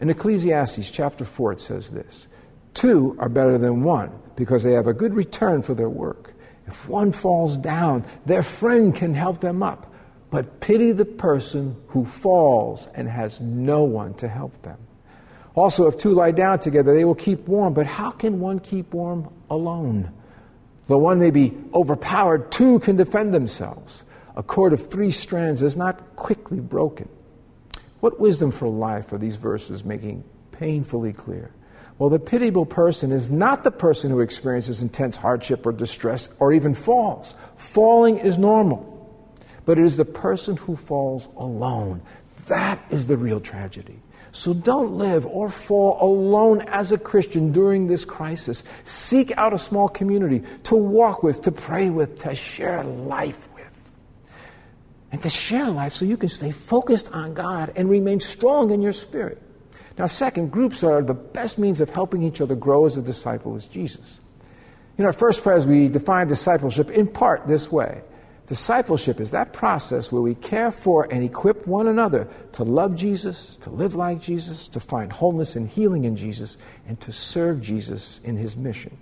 In 0.00 0.10
Ecclesiastes 0.10 0.90
chapter 0.90 1.24
4, 1.24 1.52
it 1.52 1.60
says 1.60 1.90
this 1.90 2.28
Two 2.74 3.16
are 3.18 3.28
better 3.28 3.58
than 3.58 3.82
one 3.82 4.10
because 4.36 4.62
they 4.62 4.72
have 4.72 4.86
a 4.86 4.92
good 4.92 5.14
return 5.14 5.62
for 5.62 5.74
their 5.74 5.88
work. 5.88 6.32
If 6.66 6.88
one 6.88 7.12
falls 7.12 7.56
down, 7.56 8.04
their 8.26 8.42
friend 8.42 8.94
can 8.94 9.14
help 9.14 9.40
them 9.40 9.62
up. 9.62 9.92
But 10.30 10.60
pity 10.60 10.92
the 10.92 11.06
person 11.06 11.74
who 11.88 12.04
falls 12.04 12.86
and 12.94 13.08
has 13.08 13.40
no 13.40 13.82
one 13.84 14.14
to 14.14 14.28
help 14.28 14.60
them. 14.62 14.78
Also, 15.54 15.88
if 15.88 15.96
two 15.96 16.12
lie 16.12 16.30
down 16.30 16.60
together, 16.60 16.94
they 16.94 17.04
will 17.04 17.14
keep 17.14 17.48
warm. 17.48 17.74
But 17.74 17.86
how 17.86 18.10
can 18.10 18.38
one 18.38 18.60
keep 18.60 18.92
warm 18.92 19.32
alone? 19.50 20.12
Though 20.88 20.98
one 20.98 21.20
may 21.20 21.30
be 21.30 21.56
overpowered, 21.74 22.50
two 22.50 22.80
can 22.80 22.96
defend 22.96 23.32
themselves. 23.32 24.02
A 24.36 24.42
cord 24.42 24.72
of 24.72 24.90
three 24.90 25.10
strands 25.10 25.62
is 25.62 25.76
not 25.76 26.16
quickly 26.16 26.60
broken. 26.60 27.08
What 28.00 28.18
wisdom 28.18 28.50
for 28.50 28.68
life 28.68 29.12
are 29.12 29.18
these 29.18 29.36
verses 29.36 29.84
making 29.84 30.24
painfully 30.50 31.12
clear? 31.12 31.52
Well, 31.98 32.10
the 32.10 32.20
pitiable 32.20 32.64
person 32.64 33.12
is 33.12 33.28
not 33.28 33.64
the 33.64 33.72
person 33.72 34.10
who 34.10 34.20
experiences 34.20 34.82
intense 34.82 35.16
hardship 35.16 35.66
or 35.66 35.72
distress 35.72 36.28
or 36.38 36.52
even 36.52 36.74
falls. 36.74 37.34
Falling 37.56 38.18
is 38.18 38.38
normal. 38.38 38.94
But 39.66 39.78
it 39.78 39.84
is 39.84 39.96
the 39.96 40.04
person 40.04 40.56
who 40.56 40.76
falls 40.76 41.28
alone. 41.36 42.00
That 42.46 42.82
is 42.90 43.08
the 43.08 43.16
real 43.16 43.40
tragedy. 43.40 43.98
So 44.38 44.54
don't 44.54 44.92
live 44.92 45.26
or 45.26 45.48
fall 45.48 45.98
alone 46.00 46.60
as 46.68 46.92
a 46.92 46.96
Christian 46.96 47.50
during 47.50 47.88
this 47.88 48.04
crisis. 48.04 48.62
Seek 48.84 49.36
out 49.36 49.52
a 49.52 49.58
small 49.58 49.88
community 49.88 50.44
to 50.62 50.76
walk 50.76 51.24
with, 51.24 51.42
to 51.42 51.50
pray 51.50 51.90
with, 51.90 52.20
to 52.20 52.36
share 52.36 52.84
life 52.84 53.48
with. 53.56 53.92
And 55.10 55.20
to 55.24 55.28
share 55.28 55.68
life 55.68 55.92
so 55.92 56.04
you 56.04 56.16
can 56.16 56.28
stay 56.28 56.52
focused 56.52 57.10
on 57.10 57.34
God 57.34 57.72
and 57.74 57.90
remain 57.90 58.20
strong 58.20 58.70
in 58.70 58.80
your 58.80 58.92
spirit. 58.92 59.42
Now, 59.98 60.06
second, 60.06 60.52
groups 60.52 60.84
are 60.84 61.02
the 61.02 61.14
best 61.14 61.58
means 61.58 61.80
of 61.80 61.90
helping 61.90 62.22
each 62.22 62.40
other 62.40 62.54
grow 62.54 62.86
as 62.86 62.96
a 62.96 63.02
disciple 63.02 63.56
as 63.56 63.66
Jesus. 63.66 64.20
In 64.98 65.04
our 65.04 65.12
First 65.12 65.42
Pres, 65.42 65.66
we 65.66 65.88
define 65.88 66.28
discipleship 66.28 66.90
in 66.90 67.08
part 67.08 67.48
this 67.48 67.72
way 67.72 68.02
Discipleship 68.48 69.20
is 69.20 69.30
that 69.32 69.52
process 69.52 70.10
where 70.10 70.22
we 70.22 70.34
care 70.34 70.70
for 70.70 71.06
and 71.12 71.22
equip 71.22 71.66
one 71.66 71.86
another 71.86 72.26
to 72.52 72.64
love 72.64 72.96
Jesus, 72.96 73.56
to 73.56 73.68
live 73.68 73.94
like 73.94 74.22
Jesus, 74.22 74.68
to 74.68 74.80
find 74.80 75.12
wholeness 75.12 75.54
and 75.54 75.68
healing 75.68 76.04
in 76.04 76.16
Jesus, 76.16 76.56
and 76.86 76.98
to 77.02 77.12
serve 77.12 77.60
Jesus 77.60 78.22
in 78.24 78.38
his 78.38 78.56
mission. 78.56 78.96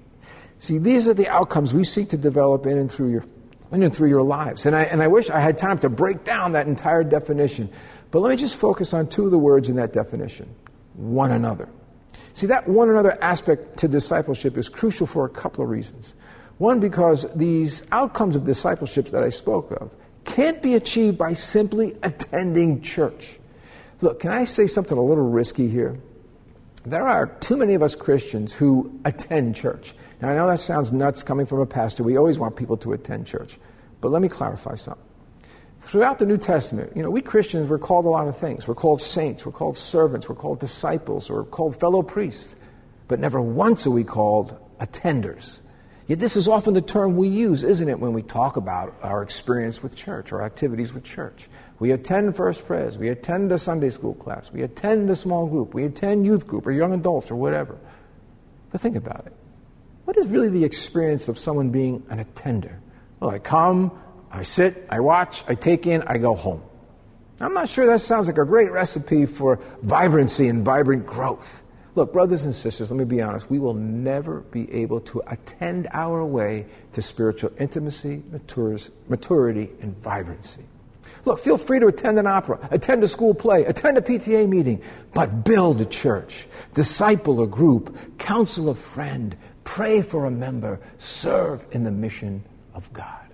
See, 0.58 0.78
these 0.78 1.06
are 1.06 1.14
the 1.14 1.28
outcomes 1.28 1.72
we 1.72 1.84
seek 1.84 2.08
to 2.08 2.16
develop 2.16 2.66
in 2.66 2.76
and 2.76 2.90
through 2.90 3.10
your, 3.10 3.24
in 3.70 3.84
and 3.84 3.94
through 3.94 4.08
your 4.08 4.22
lives. 4.22 4.66
And 4.66 4.74
I, 4.74 4.82
and 4.82 5.00
I 5.00 5.06
wish 5.06 5.30
I 5.30 5.38
had 5.38 5.56
time 5.56 5.78
to 5.78 5.88
break 5.88 6.24
down 6.24 6.52
that 6.52 6.66
entire 6.66 7.04
definition. 7.04 7.70
But 8.10 8.20
let 8.20 8.30
me 8.30 8.36
just 8.36 8.56
focus 8.56 8.92
on 8.94 9.06
two 9.06 9.26
of 9.26 9.30
the 9.30 9.38
words 9.38 9.68
in 9.68 9.76
that 9.76 9.92
definition 9.92 10.52
one 10.94 11.30
another. 11.30 11.68
See, 12.32 12.48
that 12.48 12.66
one 12.66 12.90
another 12.90 13.22
aspect 13.22 13.76
to 13.78 13.88
discipleship 13.88 14.58
is 14.58 14.68
crucial 14.68 15.06
for 15.06 15.24
a 15.24 15.28
couple 15.28 15.62
of 15.62 15.70
reasons. 15.70 16.14
One, 16.58 16.80
because 16.80 17.26
these 17.34 17.82
outcomes 17.92 18.34
of 18.34 18.44
discipleship 18.44 19.10
that 19.10 19.22
I 19.22 19.28
spoke 19.28 19.70
of 19.72 19.94
can't 20.24 20.62
be 20.62 20.74
achieved 20.74 21.18
by 21.18 21.34
simply 21.34 21.96
attending 22.02 22.82
church. 22.82 23.38
Look, 24.00 24.20
can 24.20 24.32
I 24.32 24.44
say 24.44 24.66
something 24.66 24.96
a 24.96 25.02
little 25.02 25.28
risky 25.28 25.68
here? 25.68 25.98
There 26.84 27.06
are 27.06 27.26
too 27.26 27.56
many 27.56 27.74
of 27.74 27.82
us 27.82 27.94
Christians 27.94 28.52
who 28.52 29.00
attend 29.04 29.56
church. 29.56 29.94
Now, 30.20 30.30
I 30.30 30.34
know 30.34 30.46
that 30.46 30.60
sounds 30.60 30.92
nuts 30.92 31.22
coming 31.22 31.44
from 31.44 31.60
a 31.60 31.66
pastor. 31.66 32.02
We 32.02 32.16
always 32.16 32.38
want 32.38 32.56
people 32.56 32.76
to 32.78 32.92
attend 32.92 33.26
church. 33.26 33.58
But 34.00 34.10
let 34.10 34.22
me 34.22 34.28
clarify 34.28 34.76
something. 34.76 35.02
Throughout 35.82 36.18
the 36.18 36.26
New 36.26 36.36
Testament, 36.36 36.96
you 36.96 37.02
know, 37.02 37.10
we 37.10 37.20
Christians 37.20 37.68
were 37.68 37.78
called 37.78 38.06
a 38.06 38.08
lot 38.08 38.28
of 38.28 38.36
things. 38.36 38.66
We're 38.66 38.74
called 38.74 39.00
saints, 39.00 39.46
we're 39.46 39.52
called 39.52 39.78
servants, 39.78 40.28
we're 40.28 40.34
called 40.34 40.58
disciples, 40.58 41.30
we're 41.30 41.44
called 41.44 41.78
fellow 41.78 42.02
priests. 42.02 42.54
But 43.08 43.20
never 43.20 43.40
once 43.40 43.86
are 43.86 43.90
we 43.90 44.02
called 44.02 44.58
attenders. 44.80 45.60
Yet 46.06 46.20
this 46.20 46.36
is 46.36 46.46
often 46.46 46.74
the 46.74 46.82
term 46.82 47.16
we 47.16 47.26
use, 47.26 47.64
isn't 47.64 47.88
it, 47.88 47.98
when 47.98 48.12
we 48.12 48.22
talk 48.22 48.56
about 48.56 48.94
our 49.02 49.22
experience 49.22 49.82
with 49.82 49.96
church 49.96 50.30
or 50.32 50.42
activities 50.42 50.92
with 50.92 51.02
church. 51.02 51.48
We 51.80 51.90
attend 51.90 52.36
First 52.36 52.64
Pres, 52.64 52.96
we 52.96 53.08
attend 53.08 53.50
a 53.50 53.58
Sunday 53.58 53.90
school 53.90 54.14
class, 54.14 54.52
we 54.52 54.62
attend 54.62 55.10
a 55.10 55.16
small 55.16 55.46
group, 55.46 55.74
we 55.74 55.84
attend 55.84 56.24
youth 56.24 56.46
group 56.46 56.66
or 56.66 56.70
young 56.70 56.94
adults 56.94 57.30
or 57.30 57.34
whatever. 57.34 57.76
But 58.70 58.80
think 58.80 58.96
about 58.96 59.26
it. 59.26 59.32
What 60.04 60.16
is 60.16 60.28
really 60.28 60.48
the 60.48 60.64
experience 60.64 61.26
of 61.26 61.38
someone 61.38 61.70
being 61.70 62.06
an 62.08 62.20
attender? 62.20 62.80
Well, 63.18 63.30
I 63.30 63.40
come, 63.40 63.90
I 64.30 64.42
sit, 64.42 64.86
I 64.88 65.00
watch, 65.00 65.42
I 65.48 65.56
take 65.56 65.88
in, 65.88 66.02
I 66.02 66.18
go 66.18 66.36
home. 66.36 66.62
I'm 67.40 67.52
not 67.52 67.68
sure 67.68 67.86
that 67.86 68.00
sounds 68.00 68.28
like 68.28 68.38
a 68.38 68.44
great 68.44 68.70
recipe 68.70 69.26
for 69.26 69.58
vibrancy 69.82 70.46
and 70.46 70.64
vibrant 70.64 71.04
growth. 71.04 71.64
Look, 71.96 72.12
brothers 72.12 72.44
and 72.44 72.54
sisters, 72.54 72.90
let 72.90 72.98
me 72.98 73.06
be 73.06 73.22
honest. 73.22 73.48
We 73.50 73.58
will 73.58 73.72
never 73.72 74.40
be 74.40 74.70
able 74.70 75.00
to 75.00 75.22
attend 75.28 75.88
our 75.92 76.22
way 76.26 76.66
to 76.92 77.00
spiritual 77.00 77.52
intimacy, 77.58 78.22
maturity, 79.08 79.70
and 79.80 79.96
vibrancy. 80.02 80.62
Look, 81.24 81.38
feel 81.38 81.56
free 81.56 81.80
to 81.80 81.86
attend 81.86 82.18
an 82.18 82.26
opera, 82.26 82.68
attend 82.70 83.02
a 83.02 83.08
school 83.08 83.32
play, 83.32 83.64
attend 83.64 83.96
a 83.96 84.02
PTA 84.02 84.46
meeting, 84.46 84.82
but 85.14 85.42
build 85.42 85.80
a 85.80 85.86
church, 85.86 86.46
disciple 86.74 87.42
a 87.42 87.46
group, 87.46 88.18
counsel 88.18 88.68
a 88.68 88.74
friend, 88.74 89.34
pray 89.64 90.02
for 90.02 90.26
a 90.26 90.30
member, 90.30 90.78
serve 90.98 91.64
in 91.72 91.82
the 91.82 91.90
mission 91.90 92.44
of 92.74 92.92
God. 92.92 93.24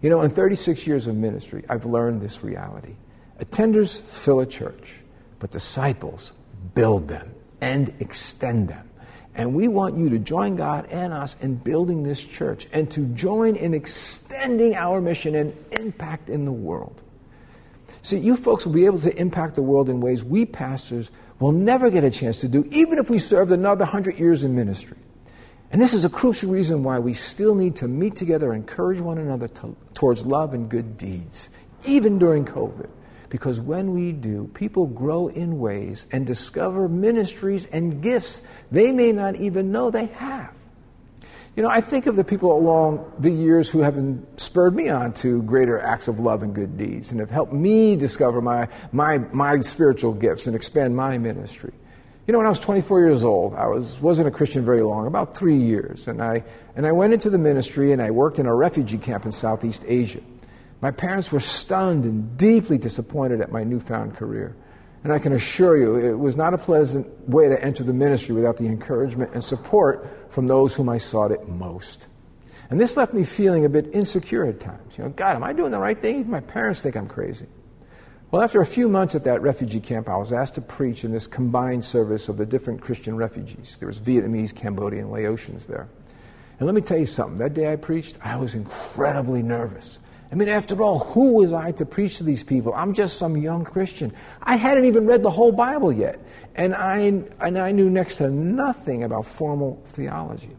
You 0.00 0.08
know, 0.08 0.22
in 0.22 0.30
36 0.30 0.86
years 0.86 1.06
of 1.06 1.16
ministry, 1.16 1.64
I've 1.68 1.84
learned 1.84 2.22
this 2.22 2.42
reality. 2.42 2.94
Attenders 3.38 4.00
fill 4.00 4.40
a 4.40 4.46
church, 4.46 4.94
but 5.38 5.50
disciples 5.50 6.32
build 6.74 7.08
them 7.08 7.35
and 7.66 7.92
extend 7.98 8.68
them. 8.68 8.88
And 9.34 9.52
we 9.52 9.66
want 9.66 9.96
you 9.96 10.08
to 10.10 10.20
join 10.20 10.54
God 10.54 10.86
and 10.86 11.12
us 11.12 11.36
in 11.40 11.56
building 11.56 12.04
this 12.04 12.22
church 12.22 12.68
and 12.72 12.88
to 12.92 13.06
join 13.08 13.56
in 13.56 13.74
extending 13.74 14.76
our 14.76 15.00
mission 15.00 15.34
and 15.34 15.52
impact 15.72 16.30
in 16.30 16.44
the 16.44 16.52
world. 16.52 17.02
See, 18.02 18.18
you 18.18 18.36
folks 18.36 18.64
will 18.64 18.72
be 18.72 18.86
able 18.86 19.00
to 19.00 19.14
impact 19.20 19.56
the 19.56 19.62
world 19.62 19.88
in 19.88 20.00
ways 20.00 20.22
we 20.22 20.46
pastors 20.46 21.10
will 21.40 21.50
never 21.50 21.90
get 21.90 22.04
a 22.04 22.10
chance 22.10 22.38
to 22.38 22.48
do, 22.48 22.64
even 22.70 22.98
if 22.98 23.10
we 23.10 23.18
served 23.18 23.50
another 23.50 23.84
hundred 23.84 24.16
years 24.16 24.44
in 24.44 24.54
ministry. 24.54 24.96
And 25.72 25.82
this 25.82 25.92
is 25.92 26.04
a 26.04 26.08
crucial 26.08 26.52
reason 26.52 26.84
why 26.84 27.00
we 27.00 27.14
still 27.14 27.56
need 27.56 27.74
to 27.76 27.88
meet 27.88 28.14
together 28.14 28.52
and 28.52 28.62
encourage 28.62 29.00
one 29.00 29.18
another 29.18 29.48
to, 29.48 29.76
towards 29.92 30.24
love 30.24 30.54
and 30.54 30.68
good 30.70 30.96
deeds, 30.96 31.48
even 31.84 32.16
during 32.20 32.44
COVID. 32.44 32.88
Because 33.28 33.60
when 33.60 33.92
we 33.92 34.12
do, 34.12 34.50
people 34.54 34.86
grow 34.86 35.28
in 35.28 35.58
ways 35.58 36.06
and 36.12 36.26
discover 36.26 36.88
ministries 36.88 37.66
and 37.66 38.02
gifts 38.02 38.42
they 38.70 38.92
may 38.92 39.12
not 39.12 39.36
even 39.36 39.72
know 39.72 39.90
they 39.90 40.06
have. 40.06 40.52
You 41.56 41.62
know, 41.62 41.70
I 41.70 41.80
think 41.80 42.06
of 42.06 42.16
the 42.16 42.24
people 42.24 42.54
along 42.54 43.10
the 43.18 43.30
years 43.30 43.70
who 43.70 43.80
have 43.80 43.98
spurred 44.36 44.76
me 44.76 44.90
on 44.90 45.14
to 45.14 45.42
greater 45.42 45.80
acts 45.80 46.06
of 46.06 46.20
love 46.20 46.42
and 46.42 46.54
good 46.54 46.76
deeds 46.76 47.10
and 47.10 47.20
have 47.20 47.30
helped 47.30 47.54
me 47.54 47.96
discover 47.96 48.42
my, 48.42 48.68
my, 48.92 49.18
my 49.18 49.62
spiritual 49.62 50.12
gifts 50.12 50.46
and 50.46 50.54
expand 50.54 50.94
my 50.94 51.16
ministry. 51.16 51.72
You 52.26 52.32
know, 52.32 52.38
when 52.38 52.46
I 52.46 52.50
was 52.50 52.60
24 52.60 53.00
years 53.00 53.24
old, 53.24 53.54
I 53.54 53.68
was, 53.68 53.98
wasn't 54.00 54.28
a 54.28 54.32
Christian 54.32 54.66
very 54.66 54.82
long, 54.82 55.06
about 55.06 55.34
three 55.34 55.56
years. 55.56 56.08
And 56.08 56.20
I, 56.20 56.44
and 56.74 56.86
I 56.86 56.92
went 56.92 57.14
into 57.14 57.30
the 57.30 57.38
ministry 57.38 57.92
and 57.92 58.02
I 58.02 58.10
worked 58.10 58.38
in 58.38 58.44
a 58.46 58.54
refugee 58.54 58.98
camp 58.98 59.24
in 59.24 59.32
Southeast 59.32 59.82
Asia. 59.86 60.20
My 60.80 60.90
parents 60.90 61.32
were 61.32 61.40
stunned 61.40 62.04
and 62.04 62.36
deeply 62.36 62.78
disappointed 62.78 63.40
at 63.40 63.50
my 63.50 63.64
newfound 63.64 64.16
career. 64.16 64.54
And 65.04 65.12
I 65.12 65.18
can 65.18 65.32
assure 65.32 65.76
you, 65.76 65.96
it 65.96 66.18
was 66.18 66.36
not 66.36 66.52
a 66.52 66.58
pleasant 66.58 67.06
way 67.28 67.48
to 67.48 67.62
enter 67.62 67.84
the 67.84 67.92
ministry 67.92 68.34
without 68.34 68.56
the 68.56 68.66
encouragement 68.66 69.32
and 69.34 69.42
support 69.42 70.32
from 70.32 70.46
those 70.46 70.74
whom 70.74 70.88
I 70.88 70.98
sought 70.98 71.30
it 71.30 71.48
most. 71.48 72.08
And 72.70 72.80
this 72.80 72.96
left 72.96 73.14
me 73.14 73.22
feeling 73.22 73.64
a 73.64 73.68
bit 73.68 73.88
insecure 73.94 74.44
at 74.44 74.58
times. 74.58 74.98
You 74.98 75.04
know, 75.04 75.10
God, 75.10 75.36
am 75.36 75.44
I 75.44 75.52
doing 75.52 75.70
the 75.70 75.78
right 75.78 75.98
thing? 75.98 76.18
Even 76.20 76.32
my 76.32 76.40
parents 76.40 76.80
think 76.80 76.96
I'm 76.96 77.06
crazy. 77.06 77.46
Well, 78.32 78.42
after 78.42 78.60
a 78.60 78.66
few 78.66 78.88
months 78.88 79.14
at 79.14 79.22
that 79.24 79.40
refugee 79.40 79.78
camp, 79.78 80.08
I 80.08 80.16
was 80.16 80.32
asked 80.32 80.56
to 80.56 80.60
preach 80.60 81.04
in 81.04 81.12
this 81.12 81.28
combined 81.28 81.84
service 81.84 82.28
of 82.28 82.36
the 82.36 82.44
different 82.44 82.80
Christian 82.80 83.16
refugees. 83.16 83.76
There 83.78 83.86
was 83.86 84.00
Vietnamese, 84.00 84.52
Cambodian, 84.52 85.10
Laotians 85.10 85.66
there. 85.66 85.88
And 86.58 86.66
let 86.66 86.74
me 86.74 86.80
tell 86.80 86.98
you 86.98 87.06
something. 87.06 87.38
That 87.38 87.54
day 87.54 87.72
I 87.72 87.76
preached, 87.76 88.16
I 88.24 88.36
was 88.36 88.56
incredibly 88.56 89.42
nervous. 89.42 90.00
I 90.30 90.34
mean, 90.34 90.48
after 90.48 90.82
all, 90.82 90.98
who 90.98 91.34
was 91.34 91.52
I 91.52 91.72
to 91.72 91.86
preach 91.86 92.18
to 92.18 92.24
these 92.24 92.42
people? 92.42 92.74
I'm 92.74 92.92
just 92.92 93.18
some 93.18 93.36
young 93.36 93.64
Christian. 93.64 94.12
I 94.42 94.56
hadn't 94.56 94.86
even 94.86 95.06
read 95.06 95.22
the 95.22 95.30
whole 95.30 95.52
Bible 95.52 95.92
yet. 95.92 96.18
And 96.56 96.74
I, 96.74 96.98
and 96.98 97.58
I 97.58 97.70
knew 97.72 97.88
next 97.88 98.16
to 98.16 98.30
nothing 98.30 99.04
about 99.04 99.26
formal 99.26 99.80
theology. 99.86 100.56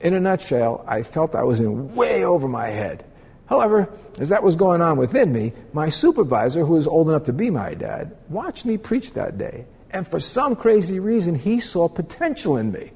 In 0.00 0.14
a 0.14 0.20
nutshell, 0.20 0.84
I 0.86 1.02
felt 1.02 1.34
I 1.34 1.42
was 1.42 1.60
in 1.60 1.94
way 1.94 2.24
over 2.24 2.46
my 2.46 2.68
head. 2.68 3.04
However, 3.46 3.88
as 4.18 4.28
that 4.28 4.44
was 4.44 4.54
going 4.54 4.80
on 4.80 4.96
within 4.96 5.32
me, 5.32 5.52
my 5.72 5.88
supervisor, 5.88 6.64
who 6.64 6.74
was 6.74 6.86
old 6.86 7.08
enough 7.08 7.24
to 7.24 7.32
be 7.32 7.50
my 7.50 7.74
dad, 7.74 8.16
watched 8.28 8.64
me 8.64 8.78
preach 8.78 9.12
that 9.14 9.38
day. 9.38 9.66
And 9.90 10.06
for 10.06 10.20
some 10.20 10.54
crazy 10.54 11.00
reason, 11.00 11.34
he 11.34 11.58
saw 11.58 11.88
potential 11.88 12.56
in 12.56 12.70
me. 12.70 12.92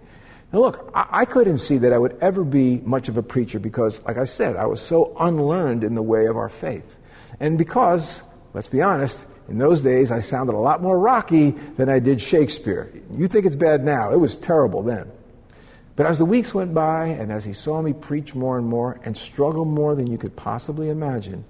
Now, 0.54 0.60
look, 0.60 0.88
I, 0.94 1.06
I, 1.10 1.24
couldn't 1.24 1.56
see 1.56 1.78
that 1.78 1.92
I 1.92 1.98
would 1.98 2.16
ever 2.20 2.44
be 2.44 2.80
much 2.84 3.08
of 3.08 3.16
a 3.16 3.24
preacher 3.24 3.58
because, 3.58 4.00
like 4.04 4.16
I 4.16 4.22
said, 4.22 4.54
I 4.54 4.66
was 4.66 4.80
so 4.80 5.12
unlearned 5.18 5.82
in 5.82 5.96
the 5.96 6.02
way 6.02 6.26
of 6.26 6.36
our 6.36 6.48
faith. 6.48 6.96
And 7.40 7.58
because, 7.58 8.22
let's 8.52 8.68
be 8.68 8.80
honest, 8.80 9.26
in 9.48 9.58
those 9.58 9.80
days 9.80 10.12
I 10.12 10.20
sounded 10.20 10.54
a 10.54 10.58
lot 10.58 10.80
more 10.80 10.96
rocky 10.96 11.50
than 11.50 11.88
I 11.88 11.98
did 11.98 12.20
Shakespeare. 12.20 12.88
You 13.10 13.26
think 13.26 13.46
it's 13.46 13.56
bad 13.56 13.82
now, 13.82 14.12
it 14.12 14.16
was 14.16 14.36
terrible 14.36 14.84
then. 14.84 15.10
But 15.96 16.06
as 16.06 16.18
the 16.18 16.24
weeks 16.24 16.54
went 16.54 16.72
by, 16.72 17.06
and 17.06 17.32
as 17.32 17.44
he 17.44 17.52
saw 17.52 17.82
me 17.82 17.92
preach 17.92 18.36
more 18.36 18.56
and 18.56 18.68
more 18.68 19.00
and 19.02 19.16
struggle 19.16 19.64
more 19.64 19.96
than 19.96 20.06
you 20.06 20.18
could 20.18 20.36
possibly 20.36 20.88
imagine, 20.88 21.44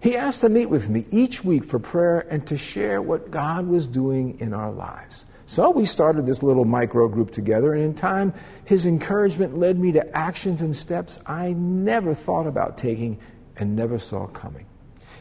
he 0.00 0.16
asked 0.16 0.40
to 0.40 0.48
meet 0.48 0.70
with 0.70 0.88
me 0.88 1.04
each 1.10 1.44
week 1.44 1.66
for 1.66 1.78
prayer 1.78 2.20
and 2.30 2.46
to 2.46 2.56
share 2.56 3.02
what 3.02 3.30
God 3.30 3.66
was 3.66 3.86
doing 3.86 4.40
in 4.40 4.54
our 4.54 4.72
lives. 4.72 5.26
So 5.50 5.68
we 5.70 5.84
started 5.84 6.26
this 6.26 6.44
little 6.44 6.64
micro 6.64 7.08
group 7.08 7.32
together, 7.32 7.74
and 7.74 7.82
in 7.82 7.92
time, 7.92 8.32
his 8.66 8.86
encouragement 8.86 9.58
led 9.58 9.80
me 9.80 9.90
to 9.90 10.16
actions 10.16 10.62
and 10.62 10.76
steps 10.76 11.18
I 11.26 11.54
never 11.54 12.14
thought 12.14 12.46
about 12.46 12.78
taking 12.78 13.18
and 13.56 13.74
never 13.74 13.98
saw 13.98 14.28
coming. 14.28 14.66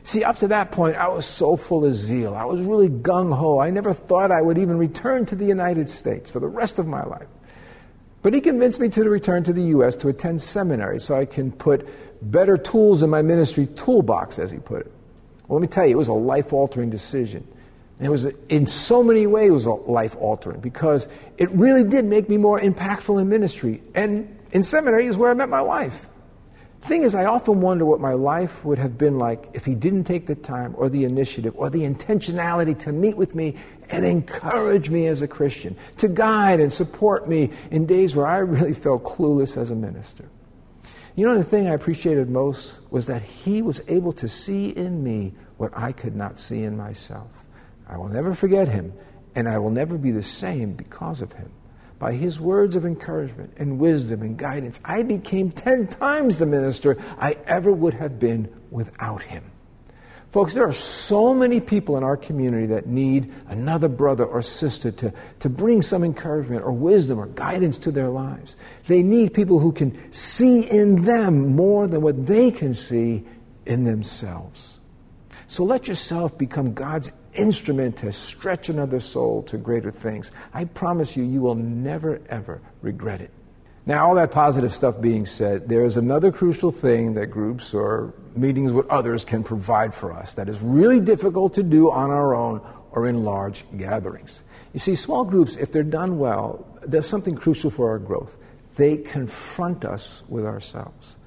See, 0.04 0.24
up 0.24 0.38
to 0.38 0.48
that 0.50 0.72
point, 0.72 0.98
I 0.98 1.08
was 1.08 1.26
so 1.26 1.56
full 1.56 1.84
of 1.84 1.96
zeal. 1.96 2.36
I 2.36 2.46
was 2.46 2.62
really 2.62 2.90
gung 2.90 3.36
ho. 3.36 3.58
I 3.58 3.72
never 3.72 3.92
thought 3.92 4.32
I 4.32 4.40
would 4.40 4.60
even 4.60 4.78
return 4.78 5.26
to 5.26 5.36
the 5.36 5.46
United 5.46 5.90
States 5.90 6.30
for 6.30 6.40
the 6.40 6.48
rest 6.48 6.78
of 6.78 6.86
my 6.86 7.04
life. 7.04 7.28
But 8.22 8.36
he 8.36 8.40
convinced 8.40 8.80
me 8.80 8.90
to 8.90 9.10
return 9.10 9.44
to 9.46 9.52
the 9.52 9.64
U.S. 9.64 9.96
to 9.96 10.10
attend 10.10 10.44
seminary 10.44 11.00
so 11.00 11.16
I 11.16 11.26
can 11.26 11.52
put 11.52 11.90
better 12.22 12.56
tools 12.56 13.02
in 13.02 13.10
my 13.10 13.24
ministry 13.24 13.66
toolbox, 13.66 14.38
as 14.38 14.52
he 14.52 14.60
put 14.60 14.82
it. 14.82 14.92
Well, 15.48 15.58
let 15.58 15.64
me 15.64 15.68
tell 15.68 15.88
you, 15.88 15.94
it 15.94 15.98
was 15.98 16.10
a 16.10 16.14
life 16.14 16.54
altering 16.54 16.92
decision. 16.92 17.48
And 18.00 18.08
it 18.08 18.10
was, 18.10 18.26
in 18.48 18.66
so 18.66 19.04
many 19.04 19.28
ways, 19.28 19.68
life 19.68 20.16
altering 20.16 20.62
because 20.62 21.10
it 21.38 21.52
really 21.52 21.84
did 21.84 22.06
make 22.06 22.30
me 22.30 22.38
more 22.38 22.58
impactful 22.58 23.20
in 23.20 23.28
ministry. 23.28 23.82
And 23.94 24.40
in 24.52 24.64
seminary 24.64 25.06
is 25.06 25.18
where 25.18 25.30
I 25.30 25.34
met 25.34 25.50
my 25.50 25.62
wife. 25.62 26.08
The 26.80 26.88
thing 26.88 27.04
is, 27.04 27.14
I 27.14 27.26
often 27.26 27.60
wonder 27.60 27.84
what 27.84 28.00
my 28.00 28.14
life 28.14 28.64
would 28.64 28.78
have 28.80 28.98
been 28.98 29.18
like 29.18 29.50
if 29.54 29.66
he 29.66 29.76
didn't 29.76 30.06
take 30.06 30.28
the 30.28 30.36
time 30.36 30.76
or 30.78 30.88
the 30.88 31.04
initiative 31.04 31.54
or 31.58 31.70
the 31.70 31.82
intentionality 31.82 32.80
to 32.80 32.94
meet 32.94 33.18
with 33.18 33.36
me 33.36 33.56
and 33.90 34.06
encourage 34.06 34.90
me 34.90 35.08
as 35.08 35.22
a 35.22 35.28
Christian, 35.28 35.76
to 35.98 36.08
guide 36.08 36.62
and 36.62 36.72
support 36.72 37.28
me 37.28 37.50
in 37.70 37.86
days 37.86 38.16
where 38.16 38.26
I 38.26 38.38
really 38.38 38.74
felt 38.74 39.04
clueless 39.04 39.58
as 39.58 39.72
a 39.72 39.76
minister. 39.76 40.30
You 41.18 41.28
know, 41.28 41.38
the 41.38 41.44
thing 41.44 41.68
I 41.68 41.74
appreciated 41.74 42.30
most 42.30 42.80
was 42.92 43.08
that 43.08 43.24
he 43.24 43.62
was 43.62 43.82
able 43.90 44.14
to 44.14 44.30
see 44.30 44.70
in 44.70 45.04
me 45.04 45.34
what 45.58 45.78
I 45.78 45.92
could 45.92 46.16
not 46.16 46.40
see 46.40 46.64
in 46.64 46.78
myself. 46.78 47.39
I 47.90 47.98
will 47.98 48.10
never 48.10 48.34
forget 48.34 48.68
him, 48.68 48.94
and 49.36 49.50
I 49.50 49.58
will 49.58 49.72
never 49.72 49.98
be 49.98 50.12
the 50.12 50.22
same 50.22 50.74
because 50.74 51.22
of 51.22 51.32
him. 51.34 51.52
By 51.98 52.14
his 52.14 52.40
words 52.40 52.76
of 52.76 52.86
encouragement 52.86 53.54
and 53.58 53.80
wisdom 53.80 54.22
and 54.22 54.38
guidance, 54.38 54.80
I 54.86 55.04
became 55.04 55.52
ten 55.52 55.88
times 55.88 56.40
the 56.40 56.46
minister 56.46 56.98
I 57.18 57.36
ever 57.46 57.72
would 57.72 57.96
have 57.96 58.20
been 58.20 58.54
without 58.72 59.24
him. 59.24 59.44
Folks, 60.32 60.54
there 60.54 60.66
are 60.68 60.72
so 60.72 61.34
many 61.34 61.60
people 61.60 61.98
in 61.98 62.04
our 62.04 62.16
community 62.16 62.68
that 62.68 62.86
need 62.86 63.34
another 63.48 63.88
brother 63.90 64.24
or 64.26 64.44
sister 64.44 64.92
to, 64.92 65.12
to 65.40 65.50
bring 65.50 65.82
some 65.82 66.04
encouragement 66.04 66.64
or 66.64 66.72
wisdom 66.72 67.20
or 67.20 67.26
guidance 67.26 67.80
to 67.80 67.92
their 67.92 68.10
lives. 68.10 68.56
They 68.86 69.02
need 69.02 69.34
people 69.34 69.58
who 69.58 69.72
can 69.72 70.14
see 70.14 70.70
in 70.70 71.04
them 71.04 71.56
more 71.56 71.88
than 71.88 72.02
what 72.02 72.28
they 72.28 72.52
can 72.52 72.76
see 72.76 73.26
in 73.66 73.86
themselves. 73.86 74.80
So 75.48 75.64
let 75.64 75.88
yourself 75.88 76.38
become 76.38 76.76
God's 76.76 77.12
instrument 77.34 77.98
to 77.98 78.12
stretch 78.12 78.70
another 78.70 79.00
soul 79.00 79.44
to 79.44 79.58
greater 79.58 79.92
things. 79.92 80.32
I 80.54 80.66
promise 80.66 81.16
you, 81.16 81.24
you 81.24 81.42
will 81.42 81.56
never, 81.56 82.22
ever 82.30 82.62
regret 82.82 83.22
it. 83.22 83.32
Now, 83.86 84.08
all 84.08 84.16
that 84.16 84.32
positive 84.32 84.74
stuff 84.74 85.02
being 85.02 85.26
said, 85.26 85.68
there 85.68 85.84
is 85.84 85.98
another 85.98 86.32
crucial 86.32 86.70
thing 86.70 87.16
that 87.16 87.28
groups 87.28 87.74
or 87.74 88.14
meetings 88.36 88.72
with 88.72 88.88
others 88.88 89.26
can 89.26 89.44
provide 89.44 89.96
for 89.96 90.14
us 90.14 90.36
that 90.36 90.48
is 90.48 90.62
really 90.62 91.00
difficult 91.00 91.54
to 91.56 91.64
do 91.64 91.90
on 91.90 92.12
our 92.12 92.36
own 92.36 92.62
or 92.92 93.08
in 93.08 93.24
large 93.24 93.66
gatherings. 93.78 94.44
You 94.74 94.80
see, 94.80 94.96
small 94.96 95.24
groups, 95.24 95.56
if 95.58 95.72
they're 95.72 95.84
done 95.84 96.20
well, 96.20 96.66
does 96.88 97.08
something 97.08 97.36
crucial 97.36 97.72
for 97.72 97.90
our 97.90 98.00
growth. 98.00 98.38
they 98.76 98.96
confront 98.96 99.84
us 99.84 100.24
with 100.30 100.46
ourselves. 100.46 101.18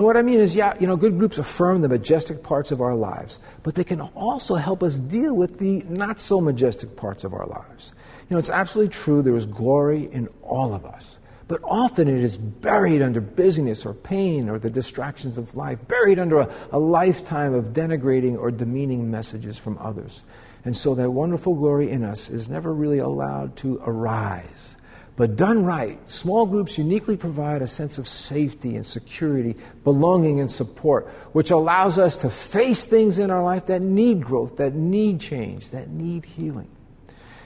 And 0.00 0.06
what 0.06 0.16
I 0.16 0.22
mean 0.22 0.40
is, 0.40 0.54
yeah, 0.54 0.72
you 0.80 0.86
know, 0.86 0.96
good 0.96 1.18
groups 1.18 1.36
affirm 1.36 1.82
the 1.82 1.88
majestic 1.90 2.42
parts 2.42 2.72
of 2.72 2.80
our 2.80 2.94
lives, 2.94 3.38
but 3.62 3.74
they 3.74 3.84
can 3.84 4.00
also 4.00 4.54
help 4.54 4.82
us 4.82 4.96
deal 4.96 5.36
with 5.36 5.58
the 5.58 5.84
not 5.90 6.18
so 6.18 6.40
majestic 6.40 6.96
parts 6.96 7.22
of 7.22 7.34
our 7.34 7.44
lives. 7.44 7.92
You 8.26 8.34
know, 8.34 8.38
it's 8.38 8.48
absolutely 8.48 8.94
true 8.94 9.20
there 9.20 9.36
is 9.36 9.44
glory 9.44 10.10
in 10.10 10.28
all 10.40 10.72
of 10.72 10.86
us, 10.86 11.20
but 11.48 11.60
often 11.64 12.08
it 12.08 12.22
is 12.22 12.38
buried 12.38 13.02
under 13.02 13.20
busyness 13.20 13.84
or 13.84 13.92
pain 13.92 14.48
or 14.48 14.58
the 14.58 14.70
distractions 14.70 15.36
of 15.36 15.54
life, 15.54 15.86
buried 15.86 16.18
under 16.18 16.40
a, 16.40 16.54
a 16.72 16.78
lifetime 16.78 17.52
of 17.52 17.74
denigrating 17.74 18.38
or 18.38 18.50
demeaning 18.50 19.10
messages 19.10 19.58
from 19.58 19.76
others. 19.76 20.24
And 20.64 20.74
so 20.74 20.94
that 20.94 21.10
wonderful 21.10 21.54
glory 21.54 21.90
in 21.90 22.04
us 22.04 22.30
is 22.30 22.48
never 22.48 22.72
really 22.72 23.00
allowed 23.00 23.54
to 23.56 23.78
arise. 23.84 24.78
But 25.20 25.36
done 25.36 25.66
right, 25.66 25.98
small 26.10 26.46
groups 26.46 26.78
uniquely 26.78 27.14
provide 27.14 27.60
a 27.60 27.66
sense 27.66 27.98
of 27.98 28.08
safety 28.08 28.74
and 28.76 28.86
security, 28.86 29.54
belonging 29.84 30.40
and 30.40 30.50
support, 30.50 31.08
which 31.32 31.50
allows 31.50 31.98
us 31.98 32.16
to 32.16 32.30
face 32.30 32.86
things 32.86 33.18
in 33.18 33.30
our 33.30 33.44
life 33.44 33.66
that 33.66 33.82
need 33.82 34.22
growth, 34.24 34.56
that 34.56 34.74
need 34.74 35.20
change, 35.20 35.72
that 35.72 35.90
need 35.90 36.24
healing. 36.24 36.70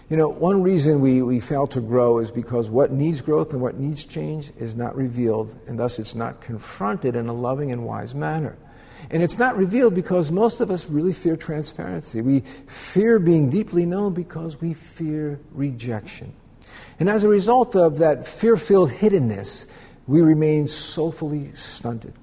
You 0.09 0.17
know, 0.17 0.29
one 0.29 0.63
reason 0.63 1.01
we, 1.01 1.21
we 1.23 1.41
fail 1.41 1.67
to 1.67 1.81
grow 1.81 2.21
is 2.21 2.31
because 2.31 2.71
what 2.71 2.93
needs 2.93 3.21
growth 3.21 3.53
and 3.53 3.61
what 3.61 3.77
needs 3.77 4.05
change 4.05 4.53
is 4.57 4.77
not 4.77 4.95
revealed, 4.95 5.59
and 5.67 5.77
thus 5.77 5.99
it's 5.99 6.15
not 6.15 6.41
confronted 6.41 7.17
in 7.17 7.27
a 7.27 7.35
loving 7.35 7.73
and 7.73 7.85
wise 7.85 8.15
manner. 8.15 8.57
And 9.11 9.21
it's 9.21 9.37
not 9.37 9.57
revealed 9.57 9.97
because 9.97 10.31
most 10.31 10.61
of 10.61 10.71
us 10.71 10.87
really 10.87 11.13
fear 11.13 11.37
transparency. 11.37 12.21
We 12.21 12.45
fear 12.69 13.19
being 13.19 13.51
deeply 13.51 13.85
known 13.85 14.15
because 14.15 14.61
we 14.61 14.75
fear 14.75 15.41
rejection. 15.51 16.35
And 16.99 17.09
as 17.09 17.25
a 17.25 17.29
result 17.29 17.75
of 17.75 17.99
that 17.99 18.27
fear 18.27 18.57
filled 18.57 18.91
hiddenness, 18.91 19.67
we 20.07 20.21
remain 20.21 20.69
soulfully 20.69 21.55
stunted. 21.55 22.15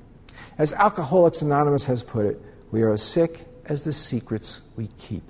As 0.57 0.73
Alcoholics 0.73 1.41
Anonymous 1.41 1.85
has 1.85 2.03
put 2.03 2.25
it, 2.25 2.41
we 2.71 2.81
are 2.83 2.93
as 2.93 3.03
sick 3.03 3.45
as 3.65 3.83
the 3.83 3.91
secrets 3.91 4.61
we 4.75 4.87
keep. 4.97 5.29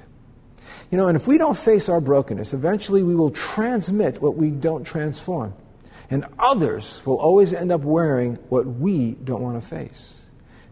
You 0.89 0.98
know, 0.98 1.07
and 1.07 1.15
if 1.15 1.27
we 1.27 1.38
don't 1.38 1.57
face 1.57 1.89
our 1.89 2.01
brokenness, 2.01 2.53
eventually 2.53 3.01
we 3.03 3.15
will 3.15 3.29
transmit 3.29 4.21
what 4.21 4.36
we 4.36 4.50
don't 4.50 4.83
transform. 4.83 5.53
And 6.10 6.25
others 6.38 7.01
will 7.05 7.17
always 7.17 7.53
end 7.53 7.71
up 7.71 7.81
wearing 7.81 8.36
what 8.50 8.65
we 8.65 9.12
don't 9.12 9.41
want 9.41 9.62
to 9.62 9.65
face 9.65 10.21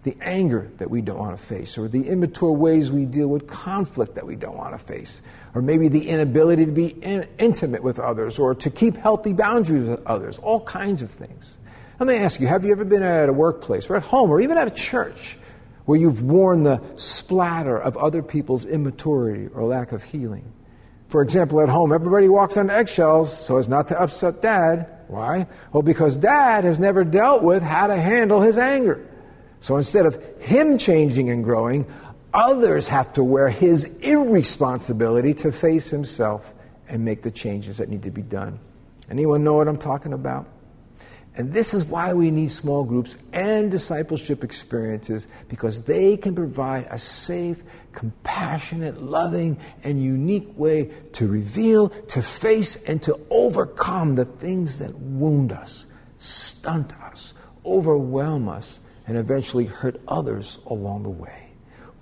the 0.03 0.15
anger 0.21 0.69
that 0.77 0.89
we 0.89 1.01
don't 1.01 1.19
want 1.19 1.37
to 1.37 1.43
face, 1.43 1.77
or 1.77 1.87
the 1.87 2.07
immature 2.07 2.51
ways 2.51 2.91
we 2.91 3.05
deal 3.05 3.27
with 3.27 3.47
conflict 3.47 4.15
that 4.15 4.25
we 4.25 4.35
don't 4.35 4.57
want 4.57 4.71
to 4.71 4.77
face, 4.77 5.21
or 5.53 5.61
maybe 5.61 5.89
the 5.89 6.07
inability 6.07 6.65
to 6.65 6.71
be 6.71 6.87
in, 6.87 7.27
intimate 7.37 7.83
with 7.83 7.99
others, 7.99 8.39
or 8.39 8.55
to 8.55 8.69
keep 8.69 8.95
healthy 8.95 9.33
boundaries 9.33 9.89
with 9.89 10.05
others, 10.05 10.39
all 10.39 10.61
kinds 10.61 11.01
of 11.01 11.11
things. 11.11 11.57
Let 11.99 12.07
me 12.07 12.15
ask 12.15 12.39
you 12.39 12.47
have 12.47 12.63
you 12.63 12.71
ever 12.71 12.85
been 12.85 13.03
at 13.03 13.27
a 13.27 13.33
workplace, 13.33 13.89
or 13.89 13.97
at 13.97 14.03
home, 14.03 14.29
or 14.29 14.39
even 14.39 14.57
at 14.57 14.67
a 14.67 14.71
church, 14.71 15.37
where 15.83 15.99
you've 15.99 16.23
worn 16.23 16.63
the 16.63 16.81
splatter 16.95 17.77
of 17.77 17.97
other 17.97 18.21
people's 18.23 18.65
immaturity 18.65 19.47
or 19.53 19.65
lack 19.65 19.91
of 19.91 20.03
healing? 20.03 20.53
For 21.09 21.21
example, 21.23 21.59
at 21.59 21.69
home, 21.69 21.91
everybody 21.91 22.29
walks 22.29 22.55
on 22.55 22.69
eggshells 22.69 23.35
so 23.35 23.57
as 23.57 23.67
not 23.67 23.87
to 23.89 23.99
upset 23.99 24.41
dad. 24.41 24.87
Why? 25.07 25.47
Well, 25.73 25.81
because 25.81 26.15
dad 26.15 26.63
has 26.63 26.77
never 26.77 27.03
dealt 27.03 27.41
with 27.41 27.63
how 27.63 27.87
to 27.87 27.97
handle 27.97 28.41
his 28.41 28.59
anger. 28.59 29.08
So 29.59 29.77
instead 29.77 30.05
of 30.05 30.23
him 30.39 30.77
changing 30.77 31.29
and 31.29 31.43
growing, 31.43 31.85
others 32.33 32.87
have 32.87 33.13
to 33.13 33.23
wear 33.23 33.49
his 33.49 33.85
irresponsibility 33.99 35.33
to 35.35 35.51
face 35.51 35.89
himself 35.89 36.53
and 36.87 37.03
make 37.03 37.21
the 37.21 37.31
changes 37.31 37.77
that 37.77 37.89
need 37.89 38.03
to 38.03 38.11
be 38.11 38.21
done. 38.21 38.59
Anyone 39.09 39.43
know 39.43 39.53
what 39.53 39.67
I'm 39.67 39.77
talking 39.77 40.13
about? 40.13 40.47
And 41.35 41.53
this 41.53 41.73
is 41.73 41.85
why 41.85 42.13
we 42.13 42.31
need 42.31 42.51
small 42.51 42.83
groups 42.83 43.15
and 43.31 43.71
discipleship 43.71 44.43
experiences 44.43 45.27
because 45.47 45.83
they 45.83 46.17
can 46.17 46.35
provide 46.35 46.87
a 46.89 46.97
safe, 46.97 47.63
compassionate, 47.93 49.01
loving, 49.01 49.57
and 49.83 50.03
unique 50.03 50.49
way 50.57 50.91
to 51.13 51.27
reveal, 51.27 51.89
to 51.89 52.21
face, 52.21 52.75
and 52.83 53.01
to 53.03 53.17
overcome 53.29 54.15
the 54.15 54.25
things 54.25 54.79
that 54.79 54.93
wound 54.95 55.53
us, 55.53 55.85
stunt 56.17 56.93
us, 57.01 57.33
overwhelm 57.65 58.49
us, 58.49 58.79
and 59.09 59.17
eventually 59.17 59.65
hurt 59.65 59.99
others 60.07 60.59
along 60.67 61.01
the 61.01 61.09
way. 61.09 61.49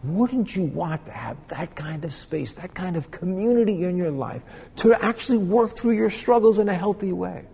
Wouldn't 0.03 0.55
you 0.55 0.63
want 0.63 1.05
to 1.05 1.11
have 1.11 1.47
that 1.47 1.73
kind 1.73 2.03
of 2.03 2.13
space, 2.13 2.53
that 2.53 2.75
kind 2.75 2.97
of 2.97 3.11
community 3.11 3.85
in 3.85 3.95
your 3.95 4.11
life 4.11 4.41
to 4.77 4.93
actually 4.93 5.39
work 5.39 5.75
through 5.75 5.93
your 5.93 6.09
struggles 6.09 6.59
in 6.59 6.67
a 6.67 6.73
healthy 6.73 7.13
way? 7.13 7.45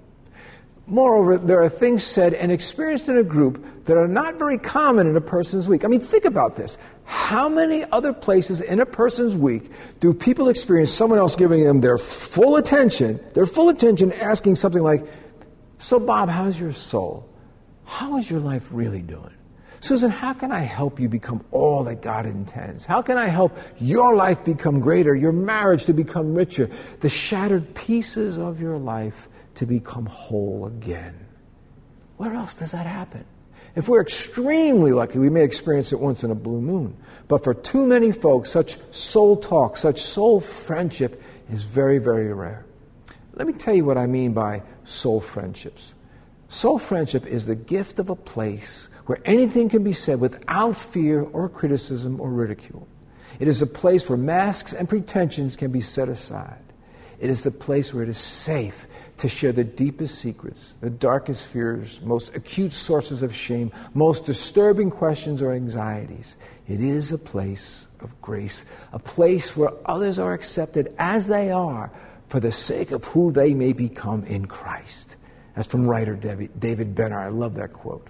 Moreover, 0.88 1.38
there 1.38 1.62
are 1.62 1.70
things 1.70 2.04
said 2.04 2.34
and 2.34 2.52
experienced 2.52 3.08
in 3.08 3.18
a 3.18 3.24
group 3.24 3.64
that 3.86 3.96
are 3.96 4.08
not 4.08 4.36
very 4.36 4.58
common 4.58 5.08
in 5.08 5.16
a 5.16 5.22
person's 5.22 5.70
week. 5.70 5.86
I 5.86 5.88
mean, 5.88 6.02
think 6.02 6.26
about 6.26 6.56
this. 6.56 6.78
How 7.06 7.48
many 7.48 7.86
other 7.92 8.12
places 8.12 8.60
in 8.60 8.82
a 8.82 8.86
person's 8.86 9.36
week 9.36 9.72
do 10.00 10.14
people 10.14 10.50
experience 10.50 10.92
someone 10.92 11.20
else 11.20 11.36
giving 11.36 11.64
them 11.64 11.80
their 11.80 12.00
full 12.00 12.58
attention, 12.58 13.20
their 13.34 13.46
full 13.46 13.70
attention, 13.70 14.12
asking 14.14 14.56
something 14.56 14.82
like, 14.82 15.06
So, 15.78 16.00
Bob, 16.00 16.28
how's 16.28 16.60
your 16.60 16.74
soul? 16.74 17.30
How 17.86 18.18
is 18.18 18.30
your 18.30 18.40
life 18.40 18.68
really 18.72 19.02
doing? 19.02 19.30
Susan, 19.84 20.10
how 20.10 20.32
can 20.32 20.50
I 20.50 20.60
help 20.60 20.98
you 20.98 21.10
become 21.10 21.44
all 21.52 21.84
that 21.84 22.02
God 22.02 22.26
intends? 22.26 22.86
How 22.86 23.02
can 23.02 23.18
I 23.18 23.28
help 23.28 23.58
your 23.82 24.16
life 24.16 24.42
become 24.46 24.80
greater, 24.80 25.14
your 25.14 25.34
marriage 25.34 25.88
to 25.88 25.94
become 25.94 26.34
richer, 26.34 26.70
the 27.02 27.10
shattered 27.10 27.76
pieces 27.76 28.38
of 28.38 28.62
your 28.62 28.78
life 28.78 29.28
to 29.56 29.66
become 29.66 30.06
whole 30.06 30.68
again? 30.68 31.14
Where 32.16 32.34
else 32.34 32.54
does 32.54 32.72
that 32.72 32.86
happen? 32.86 33.26
If 33.76 33.90
we're 33.90 34.00
extremely 34.00 34.94
lucky, 34.94 35.20
we 35.20 35.30
may 35.30 35.44
experience 35.44 35.92
it 35.92 36.00
once 36.00 36.24
in 36.24 36.32
a 36.32 36.36
blue 36.36 36.62
moon. 36.62 36.96
But 37.28 37.44
for 37.44 37.54
too 37.54 37.86
many 37.86 38.14
folks, 38.14 38.52
such 38.52 38.78
soul 38.92 39.36
talk, 39.36 39.76
such 39.76 40.02
soul 40.02 40.40
friendship 40.40 41.22
is 41.52 41.66
very, 41.66 41.98
very 41.98 42.32
rare. 42.32 42.64
Let 43.34 43.48
me 43.48 43.54
tell 43.54 43.74
you 43.74 43.84
what 43.84 43.98
I 43.98 44.08
mean 44.08 44.32
by 44.32 44.62
soul 44.86 45.20
friendships. 45.20 45.94
Soul 46.48 46.80
friendship 46.80 47.26
is 47.26 47.48
the 47.48 47.56
gift 47.56 48.00
of 48.00 48.10
a 48.10 48.16
place 48.16 48.88
where 49.06 49.20
anything 49.26 49.70
can 49.70 49.84
be 49.84 49.94
said 49.94 50.20
without 50.20 50.76
fear 50.76 51.22
or 51.22 51.50
criticism 51.50 52.20
or 52.22 52.30
ridicule. 52.30 52.88
It 53.40 53.48
is 53.48 53.62
a 53.62 53.68
place 53.68 54.08
where 54.08 54.18
masks 54.18 54.74
and 54.74 54.88
pretensions 54.88 55.56
can 55.56 55.72
be 55.72 55.82
set 55.82 56.08
aside. 56.08 56.60
It 57.20 57.30
is 57.30 57.44
the 57.44 57.52
place 57.52 57.94
where 57.94 58.04
it 58.04 58.10
is 58.10 58.18
safe 58.18 58.88
to 59.18 59.28
share 59.28 59.52
the 59.52 59.64
deepest 59.64 60.20
secrets, 60.20 60.76
the 60.82 60.90
darkest 60.90 61.46
fears, 61.46 62.02
most 62.02 62.36
acute 62.36 62.74
sources 62.74 63.24
of 63.24 63.34
shame, 63.34 63.72
most 63.94 64.26
disturbing 64.26 64.92
questions 64.92 65.42
or 65.42 65.54
anxieties. 65.54 66.38
It 66.68 66.82
is 66.82 67.12
a 67.12 67.18
place 67.18 67.88
of 68.02 68.20
grace, 68.22 68.66
a 68.92 69.00
place 69.00 69.56
where 69.56 69.72
others 69.86 70.20
are 70.20 70.34
accepted 70.34 70.94
as 70.98 71.28
they 71.28 71.52
are 71.52 71.92
for 72.28 72.40
the 72.40 72.52
sake 72.52 72.92
of 72.92 73.06
who 73.06 73.32
they 73.32 73.54
may 73.54 73.74
become 73.74 74.24
in 74.26 74.46
Christ. 74.46 75.16
That's 75.56 75.68
from 75.68 75.88
writer 75.88 76.16
David 76.16 76.96
Benner. 76.96 77.20
I 77.20 77.30
love 77.30 77.56
that 77.56 77.74
quote. 77.74 78.08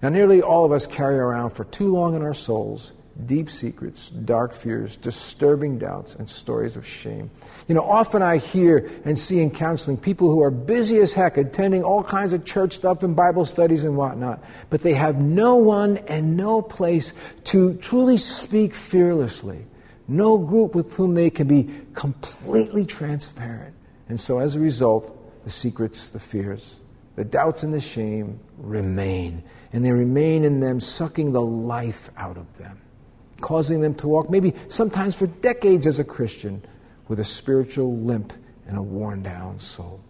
Now, 0.00 0.10
nearly 0.10 0.42
all 0.42 0.64
of 0.64 0.72
us 0.72 0.86
carry 0.86 1.18
around 1.18 1.50
for 1.50 1.64
too 1.64 1.92
long 1.92 2.14
in 2.14 2.22
our 2.22 2.34
souls 2.34 2.92
deep 3.26 3.50
secrets, 3.50 4.10
dark 4.10 4.54
fears, 4.54 4.96
disturbing 4.96 5.78
doubts, 5.78 6.14
and 6.14 6.28
stories 6.28 6.76
of 6.76 6.86
shame. 6.86 7.30
You 7.66 7.74
know, 7.74 7.82
often 7.82 8.22
I 8.22 8.36
hear 8.36 8.90
and 9.04 9.18
see 9.18 9.40
in 9.40 9.50
counseling 9.50 9.96
people 9.96 10.30
who 10.30 10.42
are 10.42 10.50
busy 10.50 10.98
as 10.98 11.12
heck, 11.12 11.36
attending 11.36 11.82
all 11.82 12.04
kinds 12.04 12.32
of 12.32 12.44
church 12.44 12.74
stuff 12.74 13.02
and 13.02 13.16
Bible 13.16 13.44
studies 13.44 13.84
and 13.84 13.96
whatnot, 13.96 14.42
but 14.70 14.82
they 14.82 14.94
have 14.94 15.20
no 15.20 15.56
one 15.56 15.98
and 16.08 16.36
no 16.36 16.62
place 16.62 17.12
to 17.44 17.74
truly 17.78 18.16
speak 18.16 18.74
fearlessly, 18.74 19.66
no 20.06 20.38
group 20.38 20.74
with 20.74 20.94
whom 20.94 21.14
they 21.14 21.30
can 21.30 21.48
be 21.48 21.68
completely 21.94 22.84
transparent. 22.84 23.74
And 24.08 24.18
so 24.18 24.38
as 24.38 24.54
a 24.54 24.60
result, 24.60 25.14
the 25.44 25.50
secrets, 25.50 26.08
the 26.08 26.20
fears, 26.20 26.80
the 27.16 27.24
doubts, 27.24 27.64
and 27.64 27.74
the 27.74 27.80
shame 27.80 28.38
remain 28.58 29.42
and 29.72 29.84
they 29.84 29.92
remain 29.92 30.44
in 30.44 30.60
them, 30.60 30.80
sucking 30.80 31.32
the 31.32 31.42
life 31.42 32.10
out 32.16 32.36
of 32.36 32.56
them, 32.58 32.80
causing 33.40 33.80
them 33.80 33.94
to 33.96 34.08
walk, 34.08 34.30
maybe 34.30 34.54
sometimes 34.68 35.14
for 35.14 35.26
decades 35.26 35.86
as 35.86 35.98
a 35.98 36.04
Christian, 36.04 36.62
with 37.08 37.20
a 37.20 37.24
spiritual 37.24 37.96
limp 37.96 38.32
and 38.66 38.76
a 38.76 38.82
worn 38.82 39.22
down 39.22 39.58
soul. 39.58 40.00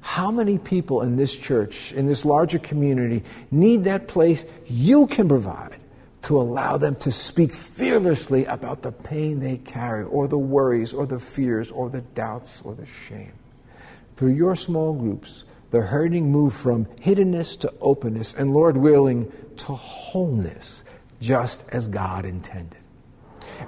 How 0.00 0.30
many 0.30 0.58
people 0.58 1.02
in 1.02 1.16
this 1.16 1.34
church, 1.34 1.92
in 1.92 2.06
this 2.06 2.24
larger 2.24 2.58
community, 2.58 3.24
need 3.50 3.84
that 3.84 4.08
place 4.08 4.44
you 4.66 5.06
can 5.06 5.28
provide 5.28 5.76
to 6.22 6.40
allow 6.40 6.76
them 6.76 6.94
to 6.96 7.10
speak 7.10 7.52
fearlessly 7.52 8.44
about 8.46 8.82
the 8.82 8.92
pain 8.92 9.40
they 9.40 9.56
carry, 9.58 10.04
or 10.04 10.28
the 10.28 10.38
worries, 10.38 10.92
or 10.92 11.06
the 11.06 11.18
fears, 11.18 11.70
or 11.70 11.88
the 11.88 12.00
doubts, 12.00 12.60
or 12.62 12.74
the 12.74 12.86
shame? 12.86 13.32
Through 14.16 14.34
your 14.34 14.56
small 14.56 14.92
groups, 14.92 15.44
the 15.70 15.80
hurting 15.80 16.30
move 16.30 16.54
from 16.54 16.86
hiddenness 17.00 17.58
to 17.60 17.72
openness, 17.80 18.34
and 18.34 18.52
Lord 18.52 18.76
willing, 18.76 19.30
to 19.58 19.72
wholeness, 19.72 20.84
just 21.20 21.62
as 21.70 21.88
God 21.88 22.24
intended. 22.24 22.78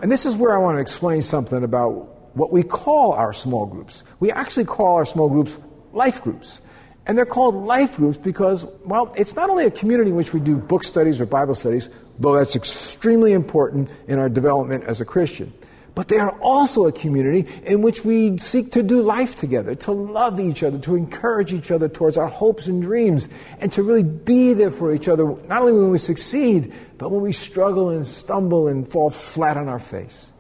And 0.03 0.11
this 0.11 0.25
is 0.25 0.37
where 0.37 0.55
I 0.55 0.59
want 0.59 0.77
to 0.77 0.81
explain 0.81 1.23
something 1.23 1.63
about 1.65 2.37
what 2.37 2.53
we 2.53 2.63
call 2.63 3.13
our 3.13 3.33
small 3.33 3.67
groups. 3.67 4.05
We 4.21 4.31
actually 4.31 4.67
call 4.67 4.97
our 4.97 5.05
small 5.05 5.29
groups 5.29 5.59
life 5.93 6.23
groups. 6.23 6.63
And 7.07 7.19
they're 7.19 7.27
called 7.27 7.55
life 7.55 7.97
groups 7.97 8.19
because, 8.19 8.65
well, 8.85 9.13
it's 9.17 9.35
not 9.35 9.51
only 9.51 9.65
a 9.65 9.71
community 9.71 10.11
in 10.11 10.17
which 10.17 10.33
we 10.33 10.39
do 10.39 10.57
book 10.57 10.85
studies 10.85 11.21
or 11.21 11.27
Bible 11.27 11.55
studies, 11.55 11.89
though 12.19 12.37
that's 12.37 12.55
extremely 12.55 13.33
important 13.33 13.91
in 14.07 14.19
our 14.19 14.29
development 14.29 14.85
as 14.85 15.01
a 15.01 15.05
Christian. 15.05 15.53
But 15.95 16.09
they 16.09 16.19
are 16.19 16.31
also 16.41 16.87
a 16.87 16.93
community 16.93 17.49
in 17.65 17.83
which 17.83 18.05
we 18.05 18.39
seek 18.39 18.73
to 18.73 18.83
do 18.83 19.03
life 19.03 19.37
together, 19.37 19.75
to 19.77 19.93
love 19.93 20.39
each 20.39 20.63
other, 20.63 20.79
to 20.79 20.95
encourage 20.95 21.53
each 21.53 21.71
other 21.71 21.89
towards 21.89 22.17
our 22.17 22.29
hopes 22.29 22.69
and 22.69 22.81
dreams, 22.81 23.29
and 23.59 23.73
to 23.73 23.83
really 23.83 24.03
be 24.03 24.53
there 24.53 24.71
for 24.71 24.95
each 24.95 25.09
other, 25.09 25.25
not 25.49 25.63
only 25.63 25.73
when 25.73 25.91
we 25.91 25.99
succeed, 25.99 26.73
but 26.99 27.11
when 27.11 27.23
we 27.23 27.33
struggle 27.33 27.91
and 27.91 28.07
stumble 28.07 28.69
and 28.69 28.87
fall 28.87 29.11
flat 29.11 29.57
on 29.57 29.69
our 29.69 29.79
face. 29.79 30.33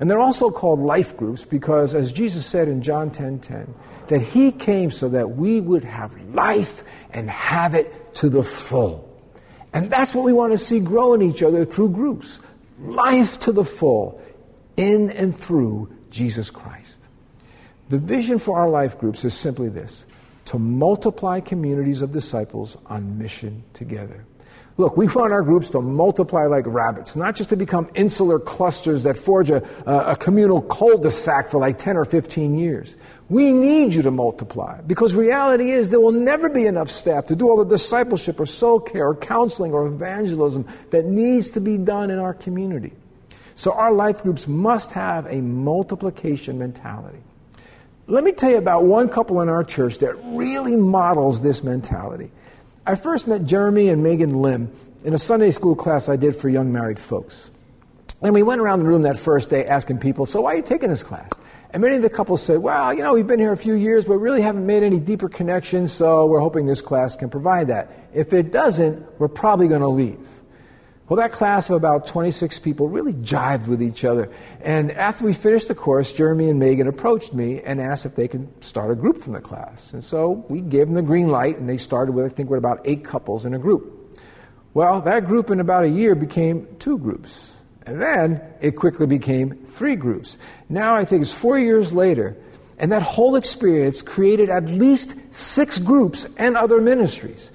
And 0.00 0.10
they're 0.10 0.18
also 0.18 0.50
called 0.50 0.80
life 0.80 1.16
groups 1.16 1.44
because, 1.44 1.94
as 1.94 2.10
Jesus 2.10 2.44
said 2.44 2.66
in 2.68 2.82
John 2.82 3.10
10 3.10 3.40
10, 3.40 3.74
that 4.08 4.20
He 4.20 4.50
came 4.50 4.90
so 4.90 5.08
that 5.10 5.30
we 5.30 5.60
would 5.60 5.84
have 5.84 6.18
life 6.34 6.82
and 7.10 7.30
have 7.30 7.74
it 7.74 8.14
to 8.16 8.28
the 8.28 8.42
full. 8.42 9.10
And 9.72 9.90
that's 9.90 10.14
what 10.14 10.24
we 10.24 10.32
want 10.32 10.52
to 10.52 10.58
see 10.58 10.80
grow 10.80 11.14
in 11.14 11.22
each 11.22 11.42
other 11.42 11.64
through 11.64 11.90
groups 11.90 12.40
life 12.80 13.38
to 13.40 13.52
the 13.52 13.64
full 13.64 14.20
in 14.76 15.10
and 15.10 15.34
through 15.34 15.94
Jesus 16.10 16.50
Christ. 16.50 17.00
The 17.88 17.98
vision 17.98 18.38
for 18.38 18.58
our 18.58 18.68
life 18.68 18.98
groups 18.98 19.24
is 19.24 19.34
simply 19.34 19.68
this 19.68 20.06
to 20.46 20.58
multiply 20.58 21.40
communities 21.40 22.02
of 22.02 22.12
disciples 22.12 22.76
on 22.86 23.18
mission 23.18 23.64
together. 23.72 24.24
Look, 24.76 24.96
we 24.96 25.06
want 25.06 25.32
our 25.32 25.42
groups 25.42 25.70
to 25.70 25.80
multiply 25.80 26.46
like 26.46 26.64
rabbits, 26.66 27.14
not 27.14 27.36
just 27.36 27.50
to 27.50 27.56
become 27.56 27.88
insular 27.94 28.40
clusters 28.40 29.04
that 29.04 29.16
forge 29.16 29.48
a, 29.50 29.62
a 29.86 30.16
communal 30.16 30.60
cul 30.60 30.98
de 30.98 31.12
sac 31.12 31.48
for 31.48 31.60
like 31.60 31.78
10 31.78 31.96
or 31.96 32.04
15 32.04 32.58
years. 32.58 32.96
We 33.28 33.52
need 33.52 33.94
you 33.94 34.02
to 34.02 34.10
multiply 34.10 34.80
because 34.80 35.14
reality 35.14 35.70
is 35.70 35.88
there 35.88 36.00
will 36.00 36.12
never 36.12 36.48
be 36.48 36.66
enough 36.66 36.90
staff 36.90 37.26
to 37.26 37.36
do 37.36 37.48
all 37.48 37.56
the 37.56 37.64
discipleship 37.64 38.40
or 38.40 38.46
soul 38.46 38.80
care 38.80 39.06
or 39.06 39.14
counseling 39.14 39.72
or 39.72 39.86
evangelism 39.86 40.66
that 40.90 41.04
needs 41.06 41.50
to 41.50 41.60
be 41.60 41.78
done 41.78 42.10
in 42.10 42.18
our 42.18 42.34
community. 42.34 42.92
So 43.54 43.72
our 43.72 43.92
life 43.92 44.22
groups 44.22 44.48
must 44.48 44.92
have 44.92 45.26
a 45.26 45.40
multiplication 45.40 46.58
mentality. 46.58 47.18
Let 48.06 48.24
me 48.24 48.32
tell 48.32 48.50
you 48.50 48.58
about 48.58 48.84
one 48.84 49.08
couple 49.08 49.40
in 49.40 49.48
our 49.48 49.64
church 49.64 49.98
that 49.98 50.14
really 50.24 50.76
models 50.76 51.42
this 51.42 51.62
mentality. 51.62 52.30
I 52.86 52.96
first 52.96 53.26
met 53.26 53.44
Jeremy 53.44 53.88
and 53.88 54.02
Megan 54.02 54.42
Lim 54.42 54.70
in 55.04 55.14
a 55.14 55.18
Sunday 55.18 55.50
school 55.50 55.74
class 55.74 56.08
I 56.08 56.16
did 56.16 56.36
for 56.36 56.48
young 56.48 56.72
married 56.72 56.98
folks. 56.98 57.50
And 58.20 58.34
we 58.34 58.42
went 58.42 58.60
around 58.60 58.80
the 58.80 58.86
room 58.86 59.02
that 59.02 59.16
first 59.16 59.50
day 59.50 59.66
asking 59.66 59.98
people, 59.98 60.26
So, 60.26 60.42
why 60.42 60.54
are 60.54 60.56
you 60.56 60.62
taking 60.62 60.90
this 60.90 61.02
class? 61.02 61.30
And 61.70 61.82
many 61.82 61.96
of 61.96 62.02
the 62.02 62.10
couples 62.10 62.42
said, 62.42 62.58
Well, 62.58 62.92
you 62.92 63.02
know, 63.02 63.14
we've 63.14 63.26
been 63.26 63.40
here 63.40 63.52
a 63.52 63.56
few 63.56 63.74
years, 63.74 64.04
but 64.04 64.18
really 64.18 64.42
haven't 64.42 64.66
made 64.66 64.82
any 64.82 64.98
deeper 64.98 65.28
connections, 65.28 65.92
so 65.92 66.26
we're 66.26 66.40
hoping 66.40 66.66
this 66.66 66.80
class 66.80 67.16
can 67.16 67.30
provide 67.30 67.68
that. 67.68 67.90
If 68.12 68.32
it 68.32 68.52
doesn't, 68.52 69.04
we're 69.18 69.28
probably 69.28 69.68
going 69.68 69.80
to 69.80 69.88
leave. 69.88 70.18
Well, 71.06 71.18
that 71.18 71.32
class 71.32 71.68
of 71.68 71.76
about 71.76 72.06
26 72.06 72.60
people 72.60 72.88
really 72.88 73.12
jived 73.12 73.66
with 73.66 73.82
each 73.82 74.06
other. 74.06 74.30
And 74.62 74.90
after 74.92 75.26
we 75.26 75.34
finished 75.34 75.68
the 75.68 75.74
course, 75.74 76.10
Jeremy 76.10 76.48
and 76.48 76.58
Megan 76.58 76.88
approached 76.88 77.34
me 77.34 77.60
and 77.60 77.78
asked 77.78 78.06
if 78.06 78.14
they 78.14 78.26
could 78.26 78.64
start 78.64 78.90
a 78.90 78.94
group 78.94 79.22
from 79.22 79.34
the 79.34 79.40
class. 79.40 79.92
And 79.92 80.02
so 80.02 80.46
we 80.48 80.62
gave 80.62 80.86
them 80.86 80.94
the 80.94 81.02
green 81.02 81.28
light, 81.28 81.58
and 81.58 81.68
they 81.68 81.76
started 81.76 82.12
with, 82.12 82.24
I 82.24 82.30
think, 82.30 82.48
with 82.48 82.56
about 82.56 82.80
eight 82.86 83.04
couples 83.04 83.44
in 83.44 83.52
a 83.52 83.58
group. 83.58 84.16
Well, 84.72 85.02
that 85.02 85.26
group 85.26 85.50
in 85.50 85.60
about 85.60 85.84
a 85.84 85.90
year 85.90 86.14
became 86.14 86.66
two 86.78 86.96
groups. 86.96 87.60
And 87.86 88.00
then 88.00 88.40
it 88.62 88.72
quickly 88.72 89.06
became 89.06 89.56
three 89.66 89.96
groups. 89.96 90.38
Now 90.70 90.94
I 90.94 91.04
think 91.04 91.20
it's 91.20 91.34
four 91.34 91.58
years 91.58 91.92
later, 91.92 92.34
and 92.78 92.90
that 92.92 93.02
whole 93.02 93.36
experience 93.36 94.00
created 94.00 94.48
at 94.48 94.64
least 94.64 95.14
six 95.30 95.78
groups 95.78 96.26
and 96.38 96.56
other 96.56 96.80
ministries. 96.80 97.52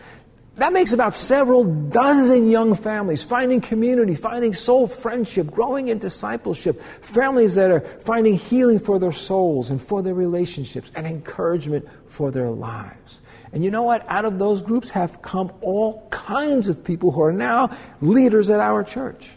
That 0.60 0.74
makes 0.74 0.91
about 0.91 1.15
several 1.15 1.63
dozen 1.63 2.50
young 2.50 2.76
families 2.76 3.24
finding 3.24 3.62
community, 3.62 4.13
finding 4.13 4.54
soul 4.54 4.88
friendship, 4.88 5.50
growing 5.52 5.88
in 5.88 6.00
discipleship, 6.00 6.82
families 7.02 7.56
that 7.56 7.72
are 7.72 7.80
finding 8.04 8.38
healing 8.38 8.78
for 8.78 9.00
their 9.00 9.13
souls 9.13 9.69
and 9.69 9.82
for 9.82 10.02
their 10.02 10.13
relationships 10.13 10.91
and 10.95 11.08
encouragement 11.08 11.88
for 12.08 12.30
their 12.30 12.50
lives. 12.50 13.22
And 13.54 13.63
you 13.63 13.72
know 13.72 13.84
what? 13.84 14.06
Out 14.10 14.26
of 14.26 14.38
those 14.38 14.62
groups 14.62 14.89
have 14.89 15.22
come 15.22 15.54
all 15.62 16.10
kinds 16.10 16.67
of 16.67 16.84
people 16.84 17.12
who 17.12 17.22
are 17.22 17.32
now 17.32 17.72
leaders 18.02 18.50
at 18.50 18.60
our 18.60 18.84
church. 18.84 19.32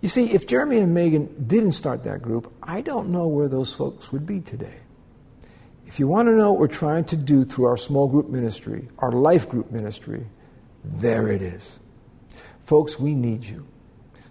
You 0.00 0.08
see, 0.08 0.32
if 0.32 0.46
Jeremy 0.46 0.78
and 0.78 0.94
Megan 0.94 1.46
didn't 1.46 1.72
start 1.72 2.04
that 2.04 2.22
group, 2.22 2.50
I 2.62 2.80
don't 2.80 3.10
know 3.10 3.26
where 3.26 3.48
those 3.48 3.74
folks 3.74 4.12
would 4.12 4.24
be 4.24 4.40
today. 4.40 4.78
If 5.96 6.00
you 6.00 6.08
want 6.08 6.28
to 6.28 6.36
know 6.36 6.52
what 6.52 6.60
we're 6.60 6.66
trying 6.66 7.04
to 7.04 7.16
do 7.16 7.42
through 7.42 7.64
our 7.64 7.78
small 7.78 8.06
group 8.06 8.28
ministry, 8.28 8.86
our 8.98 9.12
life 9.12 9.48
group 9.48 9.70
ministry, 9.70 10.26
there 10.84 11.28
it 11.28 11.40
is. 11.40 11.78
Folks, 12.66 13.00
we 13.00 13.14
need 13.14 13.42
you. 13.42 13.66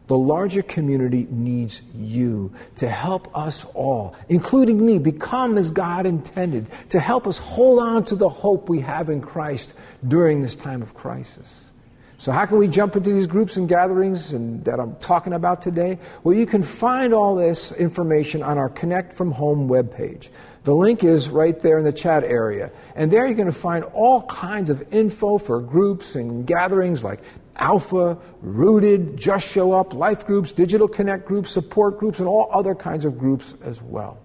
The 0.06 0.16
larger 0.16 0.62
community 0.62 1.26
needs 1.32 1.82
you 1.96 2.54
to 2.76 2.88
help 2.88 3.36
us 3.36 3.66
all, 3.74 4.16
including 4.30 4.86
me, 4.86 5.00
become 5.00 5.58
as 5.58 5.72
God 5.72 6.06
intended, 6.06 6.68
to 6.90 7.00
help 7.00 7.26
us 7.26 7.40
hold 7.40 7.80
on 7.80 8.06
to 8.06 8.16
the 8.16 8.30
hope 8.30 8.70
we 8.70 8.82
have 8.82 9.10
in 9.10 9.20
Christ 9.20 9.74
during 10.08 10.44
this 10.44 10.54
time 10.54 10.84
of 10.84 10.94
crisis. 10.94 11.72
So, 12.18 12.32
how 12.32 12.46
can 12.46 12.60
we 12.60 12.68
jump 12.68 12.96
into 12.96 13.12
these 13.12 13.28
groups 13.28 13.58
and 13.58 13.68
gatherings 13.68 14.34
and, 14.34 14.64
that 14.66 14.80
I'm 14.80 14.96
talking 14.98 15.34
about 15.34 15.62
today? 15.64 15.98
Well, 16.24 16.38
you 16.38 16.46
can 16.46 16.64
find 16.64 17.14
all 17.14 17.36
this 17.36 17.72
information 17.72 18.42
on 18.44 18.60
our 18.60 18.70
Connect 18.70 19.14
from 19.14 19.32
Home 19.32 19.68
webpage. 19.68 20.30
The 20.66 20.74
link 20.74 21.04
is 21.04 21.30
right 21.30 21.58
there 21.60 21.78
in 21.78 21.86
the 21.86 21.94
chat 21.94 22.24
area. 22.24 22.72
And 22.96 23.12
there 23.12 23.28
you're 23.28 23.36
going 23.36 23.46
to 23.46 23.52
find 23.52 23.84
all 23.94 24.24
kinds 24.24 24.72
of 24.72 24.92
info 24.92 25.38
for 25.38 25.62
groups 25.62 26.16
and 26.16 26.46
gatherings 26.46 27.04
like 27.04 27.22
Alpha, 27.58 28.18
Rooted, 28.42 29.16
Just 29.16 29.48
Show 29.48 29.74
Up, 29.74 29.94
Life 29.94 30.26
Groups, 30.26 30.52
Digital 30.52 30.88
Connect 30.88 31.28
Groups, 31.28 31.52
Support 31.52 32.00
Groups, 32.00 32.18
and 32.18 32.28
all 32.28 32.50
other 32.52 32.74
kinds 32.74 33.06
of 33.06 33.20
groups 33.20 33.54
as 33.64 33.80
well. 33.80 34.18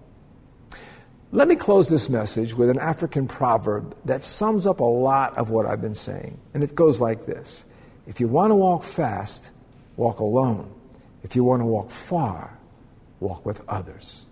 Let 1.31 1.47
me 1.47 1.55
close 1.55 1.87
this 1.87 2.09
message 2.09 2.55
with 2.55 2.71
an 2.71 2.79
African 2.79 3.27
proverb 3.27 3.95
that 4.05 4.23
sums 4.23 4.65
up 4.65 4.79
a 4.79 4.83
lot 4.83 5.37
of 5.37 5.51
what 5.51 5.67
I've 5.67 5.79
been 5.79 5.93
saying. 5.93 6.39
And 6.55 6.63
it 6.63 6.73
goes 6.73 6.99
like 6.99 7.27
this 7.27 7.65
If 8.07 8.19
you 8.19 8.27
want 8.27 8.49
to 8.49 8.55
walk 8.55 8.81
fast, 8.81 9.51
walk 9.95 10.19
alone. 10.19 10.73
If 11.21 11.35
you 11.35 11.43
want 11.43 11.61
to 11.61 11.67
walk 11.67 11.91
far, 11.91 12.57
walk 13.19 13.45
with 13.45 13.61
others. 13.69 14.25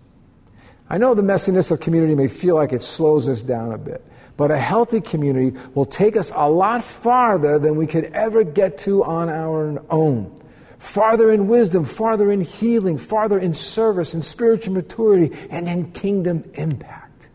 I 0.90 0.98
know 0.98 1.14
the 1.14 1.22
messiness 1.22 1.70
of 1.70 1.78
community 1.78 2.16
may 2.16 2.26
feel 2.26 2.56
like 2.56 2.72
it 2.72 2.82
slows 2.82 3.28
us 3.28 3.42
down 3.42 3.72
a 3.72 3.78
bit, 3.78 4.04
but 4.36 4.50
a 4.50 4.58
healthy 4.58 5.00
community 5.00 5.56
will 5.74 5.84
take 5.84 6.16
us 6.16 6.32
a 6.34 6.50
lot 6.50 6.82
farther 6.82 7.60
than 7.60 7.76
we 7.76 7.86
could 7.86 8.06
ever 8.06 8.42
get 8.42 8.76
to 8.78 9.04
on 9.04 9.28
our 9.28 9.80
own. 9.88 10.36
Farther 10.80 11.30
in 11.30 11.46
wisdom, 11.46 11.84
farther 11.84 12.32
in 12.32 12.40
healing, 12.40 12.98
farther 12.98 13.38
in 13.38 13.54
service 13.54 14.14
and 14.14 14.24
spiritual 14.24 14.74
maturity, 14.74 15.30
and 15.48 15.68
in 15.68 15.92
kingdom 15.92 16.42
impact. 16.54 17.28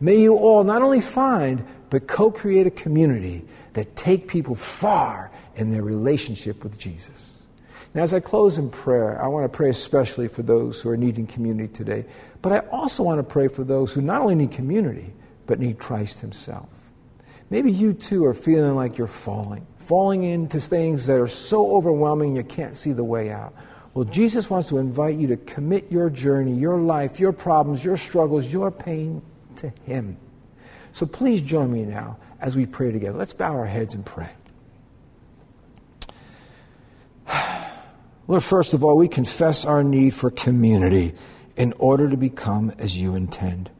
May 0.00 0.20
you 0.20 0.36
all 0.36 0.64
not 0.64 0.80
only 0.80 1.02
find, 1.02 1.66
but 1.90 2.06
co 2.06 2.30
create 2.30 2.66
a 2.66 2.70
community 2.70 3.44
that 3.74 3.94
take 3.94 4.26
people 4.26 4.54
far 4.54 5.30
in 5.54 5.70
their 5.70 5.82
relationship 5.82 6.62
with 6.62 6.78
Jesus. 6.78 7.42
And 7.92 8.02
as 8.02 8.14
I 8.14 8.20
close 8.20 8.56
in 8.56 8.70
prayer, 8.70 9.22
I 9.22 9.26
want 9.28 9.50
to 9.50 9.54
pray 9.54 9.68
especially 9.68 10.28
for 10.28 10.42
those 10.42 10.80
who 10.80 10.88
are 10.88 10.96
needing 10.96 11.26
community 11.26 11.72
today. 11.72 12.06
But 12.42 12.52
I 12.52 12.58
also 12.70 13.04
want 13.04 13.20
to 13.20 13.22
pray 13.22 13.46
for 13.48 13.62
those 13.62 13.94
who 13.94 14.02
not 14.02 14.20
only 14.20 14.34
need 14.34 14.50
community, 14.50 15.12
but 15.46 15.60
need 15.60 15.78
Christ 15.78 16.20
Himself. 16.20 16.68
Maybe 17.50 17.70
you 17.70 17.92
too 17.92 18.24
are 18.24 18.34
feeling 18.34 18.74
like 18.74 18.98
you're 18.98 19.06
falling, 19.06 19.66
falling 19.78 20.24
into 20.24 20.58
things 20.60 21.06
that 21.06 21.20
are 21.20 21.28
so 21.28 21.76
overwhelming 21.76 22.34
you 22.34 22.42
can't 22.42 22.76
see 22.76 22.92
the 22.92 23.04
way 23.04 23.30
out. 23.30 23.54
Well, 23.94 24.04
Jesus 24.06 24.48
wants 24.50 24.68
to 24.70 24.78
invite 24.78 25.16
you 25.16 25.28
to 25.28 25.36
commit 25.36 25.92
your 25.92 26.08
journey, 26.10 26.54
your 26.54 26.78
life, 26.78 27.20
your 27.20 27.32
problems, 27.32 27.84
your 27.84 27.96
struggles, 27.96 28.50
your 28.52 28.70
pain 28.70 29.22
to 29.56 29.68
Him. 29.84 30.16
So 30.92 31.06
please 31.06 31.40
join 31.40 31.72
me 31.72 31.84
now 31.84 32.16
as 32.40 32.56
we 32.56 32.66
pray 32.66 32.90
together. 32.90 33.16
Let's 33.16 33.34
bow 33.34 33.52
our 33.52 33.66
heads 33.66 33.94
and 33.94 34.04
pray. 34.04 34.30
Lord, 38.26 38.42
first 38.42 38.74
of 38.74 38.82
all, 38.82 38.96
we 38.96 39.08
confess 39.08 39.64
our 39.64 39.84
need 39.84 40.14
for 40.14 40.30
community 40.30 41.14
in 41.56 41.72
order 41.78 42.08
to 42.08 42.16
become 42.16 42.72
as 42.78 42.96
you 42.96 43.14
intend. 43.14 43.70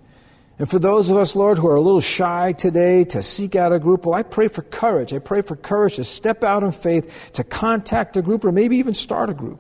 And 0.59 0.71
for 0.71 0.79
those 0.79 1.11
of 1.11 1.17
us, 1.17 1.35
Lord, 1.35 1.59
who 1.59 1.67
are 1.67 1.75
a 1.75 1.81
little 1.81 2.01
shy 2.01 2.53
today 2.53 3.05
to 3.07 3.23
seek 3.23 3.57
out 3.57 3.73
a 3.73 3.79
group, 3.79 4.07
well, 4.07 4.15
I 4.15 4.23
pray 4.23 4.49
for 4.49 4.63
courage. 4.63 5.13
I 5.13 5.19
pray 5.19 5.43
for 5.43 5.57
courage 5.57 5.97
to 5.97 6.05
step 6.05 6.45
out 6.45 6.63
in 6.63 6.71
faith, 6.71 7.33
to 7.33 7.43
contact 7.43 8.17
a 8.17 8.23
group, 8.23 8.45
or 8.45 8.53
maybe 8.53 8.77
even 8.77 8.95
start 8.95 9.29
a 9.31 9.35
group. 9.35 9.59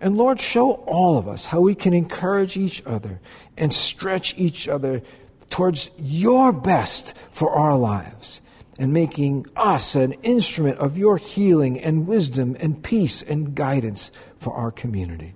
And 0.00 0.16
Lord, 0.16 0.40
show 0.40 0.72
all 0.72 1.18
of 1.18 1.28
us 1.28 1.46
how 1.46 1.60
we 1.60 1.74
can 1.74 1.92
encourage 1.92 2.56
each 2.56 2.82
other 2.86 3.20
and 3.56 3.72
stretch 3.72 4.34
each 4.38 4.68
other 4.68 5.02
towards 5.50 5.90
your 5.98 6.52
best 6.52 7.14
for 7.30 7.50
our 7.52 7.76
lives 7.76 8.42
and 8.78 8.92
making 8.92 9.46
us 9.56 9.94
an 9.94 10.12
instrument 10.22 10.78
of 10.78 10.98
your 10.98 11.16
healing 11.16 11.78
and 11.80 12.06
wisdom 12.06 12.56
and 12.60 12.82
peace 12.82 13.22
and 13.22 13.54
guidance 13.54 14.10
for 14.38 14.52
our 14.54 14.70
community. 14.70 15.34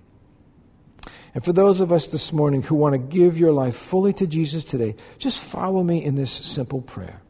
And 1.35 1.45
for 1.45 1.53
those 1.53 1.81
of 1.81 1.93
us 1.93 2.07
this 2.07 2.33
morning 2.33 2.63
who 2.63 2.75
want 2.75 2.95
to 2.95 2.99
give 2.99 3.39
your 3.39 3.53
life 3.53 3.77
fully 3.77 4.13
to 4.15 4.27
Jesus 4.27 4.65
today, 4.65 4.97
just 5.19 5.39
follow 5.39 5.83
me 5.83 6.05
in 6.05 6.17
this 6.17 6.33
simple 6.33 6.83
prayer. 6.83 7.23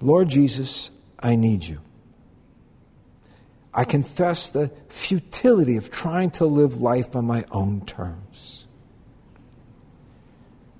Lord 0.00 0.28
Jesus, 0.28 0.90
I 1.18 1.36
need 1.36 1.64
you. 1.64 1.80
I 3.72 3.84
confess 3.84 4.48
the 4.48 4.70
futility 4.88 5.76
of 5.76 5.90
trying 5.90 6.30
to 6.32 6.46
live 6.46 6.80
life 6.80 7.14
on 7.14 7.26
my 7.26 7.44
own 7.50 7.84
terms. 7.84 8.66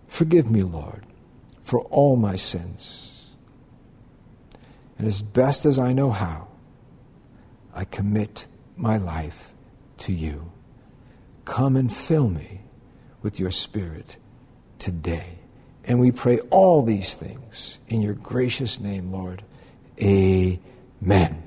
Forgive 0.08 0.50
me, 0.50 0.62
Lord, 0.62 1.04
for 1.62 1.80
all 1.80 2.16
my 2.16 2.36
sins. 2.36 3.26
And 4.98 5.06
as 5.06 5.20
best 5.20 5.66
as 5.66 5.78
I 5.78 5.92
know 5.92 6.10
how, 6.10 6.48
I 7.74 7.84
commit 7.84 8.46
my 8.76 8.96
life 8.96 9.52
to 9.98 10.12
you. 10.12 10.52
Come 11.46 11.76
and 11.76 11.90
fill 11.90 12.28
me 12.28 12.60
with 13.22 13.40
your 13.40 13.50
Spirit 13.50 14.18
today. 14.78 15.38
And 15.84 15.98
we 15.98 16.10
pray 16.10 16.40
all 16.50 16.82
these 16.82 17.14
things 17.14 17.78
in 17.88 18.02
your 18.02 18.14
gracious 18.14 18.78
name, 18.80 19.12
Lord. 19.12 19.42
Amen. 20.02 21.42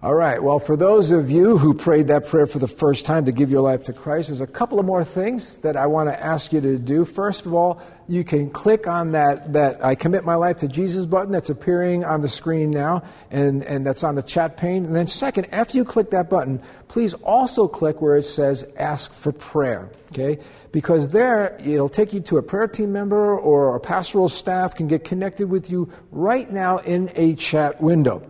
All 0.00 0.14
right. 0.14 0.40
Well, 0.40 0.60
for 0.60 0.76
those 0.76 1.10
of 1.10 1.30
you 1.30 1.58
who 1.58 1.74
prayed 1.74 2.06
that 2.06 2.26
prayer 2.26 2.46
for 2.46 2.60
the 2.60 2.68
first 2.68 3.04
time 3.04 3.24
to 3.24 3.32
give 3.32 3.50
your 3.50 3.62
life 3.62 3.84
to 3.84 3.92
Christ, 3.92 4.28
there's 4.28 4.40
a 4.40 4.46
couple 4.46 4.78
of 4.78 4.86
more 4.86 5.04
things 5.04 5.56
that 5.56 5.76
I 5.76 5.86
want 5.86 6.08
to 6.08 6.24
ask 6.24 6.52
you 6.52 6.60
to 6.60 6.78
do. 6.78 7.04
First 7.04 7.46
of 7.46 7.54
all, 7.54 7.82
you 8.08 8.24
can 8.24 8.48
click 8.48 8.88
on 8.88 9.12
that, 9.12 9.52
that 9.52 9.84
I 9.84 9.94
commit 9.94 10.24
my 10.24 10.34
life 10.34 10.58
to 10.58 10.68
Jesus 10.68 11.04
button 11.04 11.30
that's 11.30 11.50
appearing 11.50 12.04
on 12.04 12.22
the 12.22 12.28
screen 12.28 12.70
now, 12.70 13.02
and, 13.30 13.62
and 13.64 13.86
that's 13.86 14.02
on 14.02 14.14
the 14.14 14.22
chat 14.22 14.56
pane. 14.56 14.86
And 14.86 14.96
then, 14.96 15.06
second, 15.06 15.46
after 15.52 15.76
you 15.76 15.84
click 15.84 16.10
that 16.10 16.30
button, 16.30 16.62
please 16.88 17.12
also 17.14 17.68
click 17.68 18.00
where 18.00 18.16
it 18.16 18.24
says 18.24 18.64
ask 18.78 19.12
for 19.12 19.30
prayer, 19.30 19.90
okay? 20.12 20.38
Because 20.72 21.10
there, 21.10 21.58
it'll 21.60 21.90
take 21.90 22.14
you 22.14 22.20
to 22.20 22.38
a 22.38 22.42
prayer 22.42 22.66
team 22.66 22.92
member 22.92 23.38
or 23.38 23.76
a 23.76 23.80
pastoral 23.80 24.30
staff 24.30 24.74
can 24.74 24.88
get 24.88 25.04
connected 25.04 25.50
with 25.50 25.70
you 25.70 25.92
right 26.10 26.50
now 26.50 26.78
in 26.78 27.10
a 27.14 27.34
chat 27.34 27.80
window. 27.80 28.26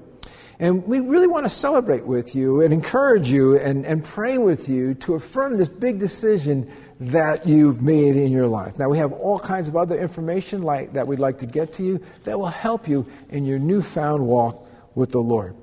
And 0.60 0.84
we 0.88 0.98
really 0.98 1.28
want 1.28 1.44
to 1.44 1.50
celebrate 1.50 2.04
with 2.04 2.34
you 2.34 2.62
and 2.62 2.72
encourage 2.72 3.30
you 3.30 3.56
and, 3.56 3.86
and 3.86 4.02
pray 4.02 4.38
with 4.38 4.68
you 4.68 4.94
to 4.94 5.14
affirm 5.14 5.56
this 5.56 5.68
big 5.68 6.00
decision 6.00 6.68
that 7.00 7.46
you've 7.46 7.80
made 7.82 8.16
in 8.16 8.32
your 8.32 8.48
life. 8.48 8.78
Now, 8.78 8.88
we 8.88 8.98
have 8.98 9.12
all 9.12 9.38
kinds 9.38 9.68
of 9.68 9.76
other 9.76 9.98
information 9.98 10.62
like, 10.62 10.94
that 10.94 11.06
we'd 11.06 11.18
like 11.18 11.38
to 11.38 11.46
get 11.46 11.72
to 11.74 11.84
you 11.84 12.00
that 12.24 12.38
will 12.38 12.46
help 12.46 12.88
you 12.88 13.06
in 13.30 13.44
your 13.44 13.58
newfound 13.58 14.26
walk 14.26 14.68
with 14.94 15.10
the 15.10 15.20
Lord. 15.20 15.54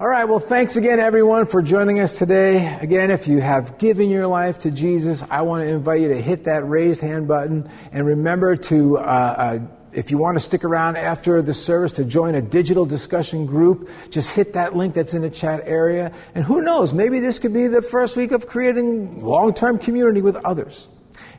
All 0.00 0.08
right, 0.08 0.24
well, 0.24 0.40
thanks 0.40 0.76
again, 0.76 0.98
everyone, 0.98 1.44
for 1.44 1.60
joining 1.60 2.00
us 2.00 2.16
today. 2.16 2.78
Again, 2.80 3.10
if 3.10 3.28
you 3.28 3.40
have 3.40 3.76
given 3.78 4.08
your 4.08 4.26
life 4.26 4.60
to 4.60 4.70
Jesus, 4.70 5.22
I 5.30 5.42
want 5.42 5.62
to 5.62 5.68
invite 5.68 6.00
you 6.00 6.08
to 6.08 6.20
hit 6.20 6.44
that 6.44 6.66
raised 6.66 7.02
hand 7.02 7.28
button 7.28 7.70
and 7.92 8.06
remember 8.06 8.56
to. 8.56 8.98
Uh, 8.98 9.00
uh, 9.02 9.58
if 9.92 10.10
you 10.10 10.18
want 10.18 10.36
to 10.36 10.40
stick 10.40 10.64
around 10.64 10.96
after 10.96 11.42
the 11.42 11.52
service 11.52 11.92
to 11.92 12.04
join 12.04 12.34
a 12.34 12.42
digital 12.42 12.86
discussion 12.86 13.46
group, 13.46 13.88
just 14.10 14.30
hit 14.30 14.52
that 14.52 14.76
link 14.76 14.94
that's 14.94 15.14
in 15.14 15.22
the 15.22 15.30
chat 15.30 15.62
area. 15.64 16.12
And 16.34 16.44
who 16.44 16.62
knows, 16.62 16.94
maybe 16.94 17.18
this 17.18 17.38
could 17.38 17.52
be 17.52 17.66
the 17.66 17.82
first 17.82 18.16
week 18.16 18.32
of 18.32 18.46
creating 18.46 19.24
long 19.24 19.52
term 19.52 19.78
community 19.78 20.22
with 20.22 20.36
others. 20.36 20.88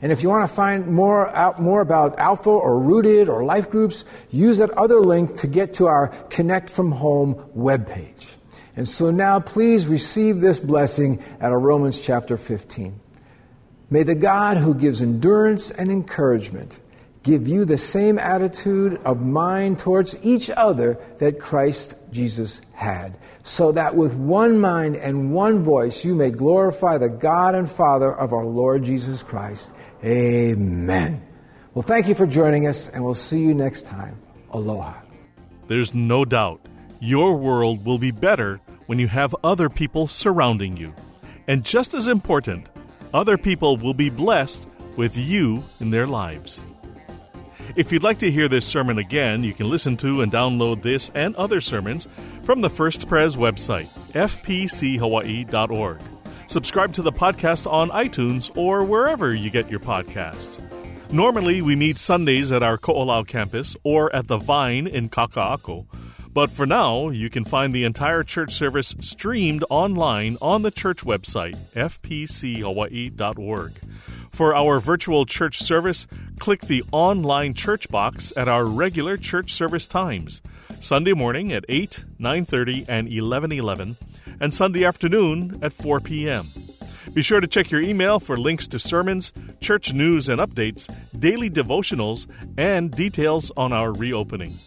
And 0.02 0.12
if 0.12 0.24
you 0.24 0.30
want 0.30 0.50
to 0.50 0.54
find 0.54 0.88
more 0.88 1.30
out 1.30 1.62
more 1.62 1.82
about 1.82 2.18
Alpha 2.18 2.50
or 2.50 2.80
Rooted 2.80 3.30
or 3.30 3.44
life 3.46 3.70
groups, 3.70 4.04
use 4.32 4.58
that 4.58 4.72
other 4.72 5.00
link 5.00 5.38
to 5.38 5.48
get 5.48 5.76
to 5.76 5.88
our 5.88 6.08
Connect 6.30 6.70
from 6.70 6.92
Home 6.92 7.36
webpage. 7.56 8.34
And 8.76 8.88
so 8.88 9.12
now 9.12 9.40
please 9.40 9.88
receive 9.88 10.42
this 10.42 10.60
blessing 10.60 11.24
out 11.40 11.54
of 11.54 11.62
Romans 11.62 12.00
chapter 12.00 12.38
15. 12.38 13.00
May 13.90 14.04
the 14.04 14.16
God 14.16 14.58
who 14.58 14.74
gives 14.74 15.02
endurance 15.02 15.70
and 15.70 15.92
encouragement 15.92 16.80
give 17.24 17.48
you 17.48 17.66
the 17.66 17.78
same 17.78 18.18
attitude 18.18 19.00
of 19.06 19.22
mind 19.22 19.80
towards 19.80 20.18
each 20.24 20.50
other 20.50 20.98
that 21.18 21.40
Christ 21.40 21.96
Jesus 22.12 22.62
had, 22.74 23.18
so 23.44 23.72
that 23.74 23.96
with 23.96 24.14
one 24.16 24.60
mind 24.60 24.96
and 24.96 25.32
one 25.34 25.64
voice 25.64 26.04
you 26.04 26.16
may 26.16 26.32
glorify 26.32 26.98
the 26.98 27.10
God 27.10 27.56
and 27.56 27.70
Father 27.70 28.12
of 28.12 28.34
our 28.34 28.46
Lord 28.46 28.84
Jesus 28.84 29.24
Christ. 29.24 29.72
Amen. 30.04 31.22
Well, 31.74 31.84
thank 31.84 32.08
you 32.08 32.16
for 32.16 32.26
joining 32.26 32.68
us, 32.68 32.90
and 32.90 33.04
we'll 33.04 33.14
see 33.14 33.42
you 33.42 33.54
next 33.54 33.86
time. 33.86 34.20
Aloha. 34.52 34.94
There's 35.68 35.94
no 35.94 36.26
doubt 36.26 36.60
your 37.00 37.36
world 37.36 37.86
will 37.86 37.98
be 37.98 38.12
better 38.12 38.60
when 38.88 39.00
you 39.00 39.08
have 39.08 39.36
other 39.44 39.70
people 39.70 40.08
surrounding 40.08 40.76
you. 40.76 40.94
And 41.48 41.64
just 41.64 41.94
as 41.94 42.08
important, 42.08 42.68
other 43.14 43.38
people 43.38 43.78
will 43.78 43.94
be 43.94 44.10
blessed 44.10 44.68
with 44.98 45.16
you 45.16 45.64
in 45.80 45.92
their 45.92 46.08
lives. 46.08 46.64
If 47.76 47.92
you'd 47.92 48.04
like 48.04 48.20
to 48.20 48.30
hear 48.30 48.50
this 48.50 48.66
sermon 48.66 48.98
again, 48.98 49.44
you 49.44 49.54
can 49.54 49.70
listen 49.70 49.96
to 49.98 50.22
and 50.22 50.32
download 50.32 50.82
this 50.82 51.10
and 51.16 51.36
other 51.38 51.62
sermons 51.62 52.08
from 52.44 52.60
the 52.60 52.70
First 52.70 53.08
Pres 53.08 53.38
website, 53.38 53.88
fpchawaii.org. 54.14 56.02
Subscribe 56.48 56.94
to 56.94 57.02
the 57.02 57.14
podcast 57.14 57.72
on 57.72 57.90
iTunes 57.92 58.56
or 58.58 58.84
wherever 58.84 59.34
you 59.34 59.50
get 59.50 59.72
your 59.72 59.80
podcasts. 59.80 60.62
Normally, 61.14 61.62
we 61.62 61.78
meet 61.78 61.98
Sundays 61.98 62.52
at 62.52 62.62
our 62.62 62.78
Ko'olau 62.78 63.26
campus 63.26 63.78
or 63.84 64.14
at 64.14 64.28
the 64.28 64.38
Vine 64.38 64.88
in 64.88 65.10
Kaka'ako. 65.10 65.86
But 66.34 66.52
for 66.52 66.66
now, 66.66 67.10
you 67.10 67.30
can 67.30 67.46
find 67.46 67.74
the 67.74 67.86
entire 67.86 68.24
church 68.24 68.54
service 68.54 68.96
streamed 69.00 69.64
online 69.70 70.38
on 70.42 70.62
the 70.62 70.72
church 70.72 71.06
website, 71.06 71.56
fpchawaii.org. 71.74 73.72
For 74.32 74.56
our 74.56 74.80
virtual 74.80 75.26
church 75.26 75.62
service, 75.62 76.08
click 76.40 76.62
the 76.62 76.84
online 76.92 77.54
church 77.54 77.90
box 77.90 78.32
at 78.36 78.48
our 78.48 78.66
regular 78.66 79.18
church 79.18 79.54
service 79.54 79.88
times. 79.88 80.42
Sunday 80.80 81.14
morning 81.14 81.52
at 81.52 81.66
8, 81.70 82.06
9:30 82.20 82.86
and 82.88 83.08
11:11 83.08 83.98
and 84.40 84.54
Sunday 84.54 84.84
afternoon 84.84 85.60
at 85.62 85.74
4 85.74 86.00
p.m. 86.00 86.48
Be 87.14 87.22
sure 87.22 87.42
to 87.42 87.48
check 87.48 87.72
your 87.72 87.82
email 87.82 88.20
for 88.20 88.38
links 88.38 88.68
to 88.70 88.80
sermons, 88.80 89.34
church 89.60 89.94
news 89.94 90.30
and 90.30 90.40
updates, 90.40 90.90
daily 91.20 91.50
devotionals, 91.50 92.26
and 92.58 92.90
details 92.90 93.52
on 93.58 93.74
our 93.74 93.92
reopening. 93.92 94.58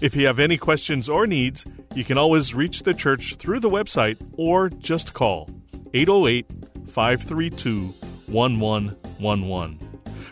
If 0.00 0.16
you 0.16 0.26
have 0.26 0.40
any 0.40 0.58
questions 0.58 1.08
or 1.08 1.26
needs, 1.26 1.64
you 1.94 2.04
can 2.04 2.18
always 2.18 2.54
reach 2.54 2.82
the 2.82 2.92
church 2.92 3.36
through 3.36 3.60
the 3.60 3.70
website 3.70 4.18
or 4.32 4.68
just 4.68 5.14
call 5.14 5.48
808 5.94 6.46
532 6.88 7.94
1111. 8.26 9.01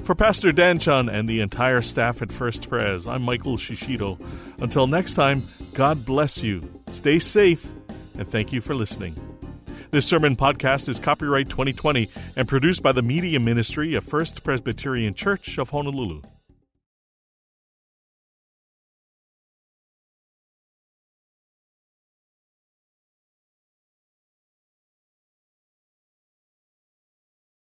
For 0.05 0.15
Pastor 0.15 0.51
Dan 0.51 0.79
Chun 0.81 1.09
and 1.09 1.29
the 1.29 1.41
entire 1.41 1.81
staff 1.81 2.23
at 2.23 2.33
First 2.33 2.69
Pres, 2.69 3.07
I'm 3.07 3.23
Michael 3.23 3.57
Shishido. 3.57 4.19
Until 4.61 4.87
next 4.89 5.15
time, 5.15 5.45
God 5.75 6.05
bless 6.05 6.43
you, 6.43 6.83
stay 6.91 7.21
safe, 7.21 7.67
and 8.19 8.29
thank 8.29 8.53
you 8.53 8.61
for 8.61 8.75
listening. 8.75 9.15
This 9.93 10.07
sermon 10.07 10.35
podcast 10.35 10.89
is 10.89 10.99
copyright 10.99 11.49
2020 11.49 12.09
and 12.37 12.49
produced 12.49 12.83
by 12.83 12.93
the 12.93 13.03
Media 13.03 13.39
Ministry 13.39 13.95
of 13.95 14.05
First 14.05 14.43
Presbyterian 14.43 15.15
Church 15.15 15.59
of 15.59 15.71
Honolulu. 15.71 16.23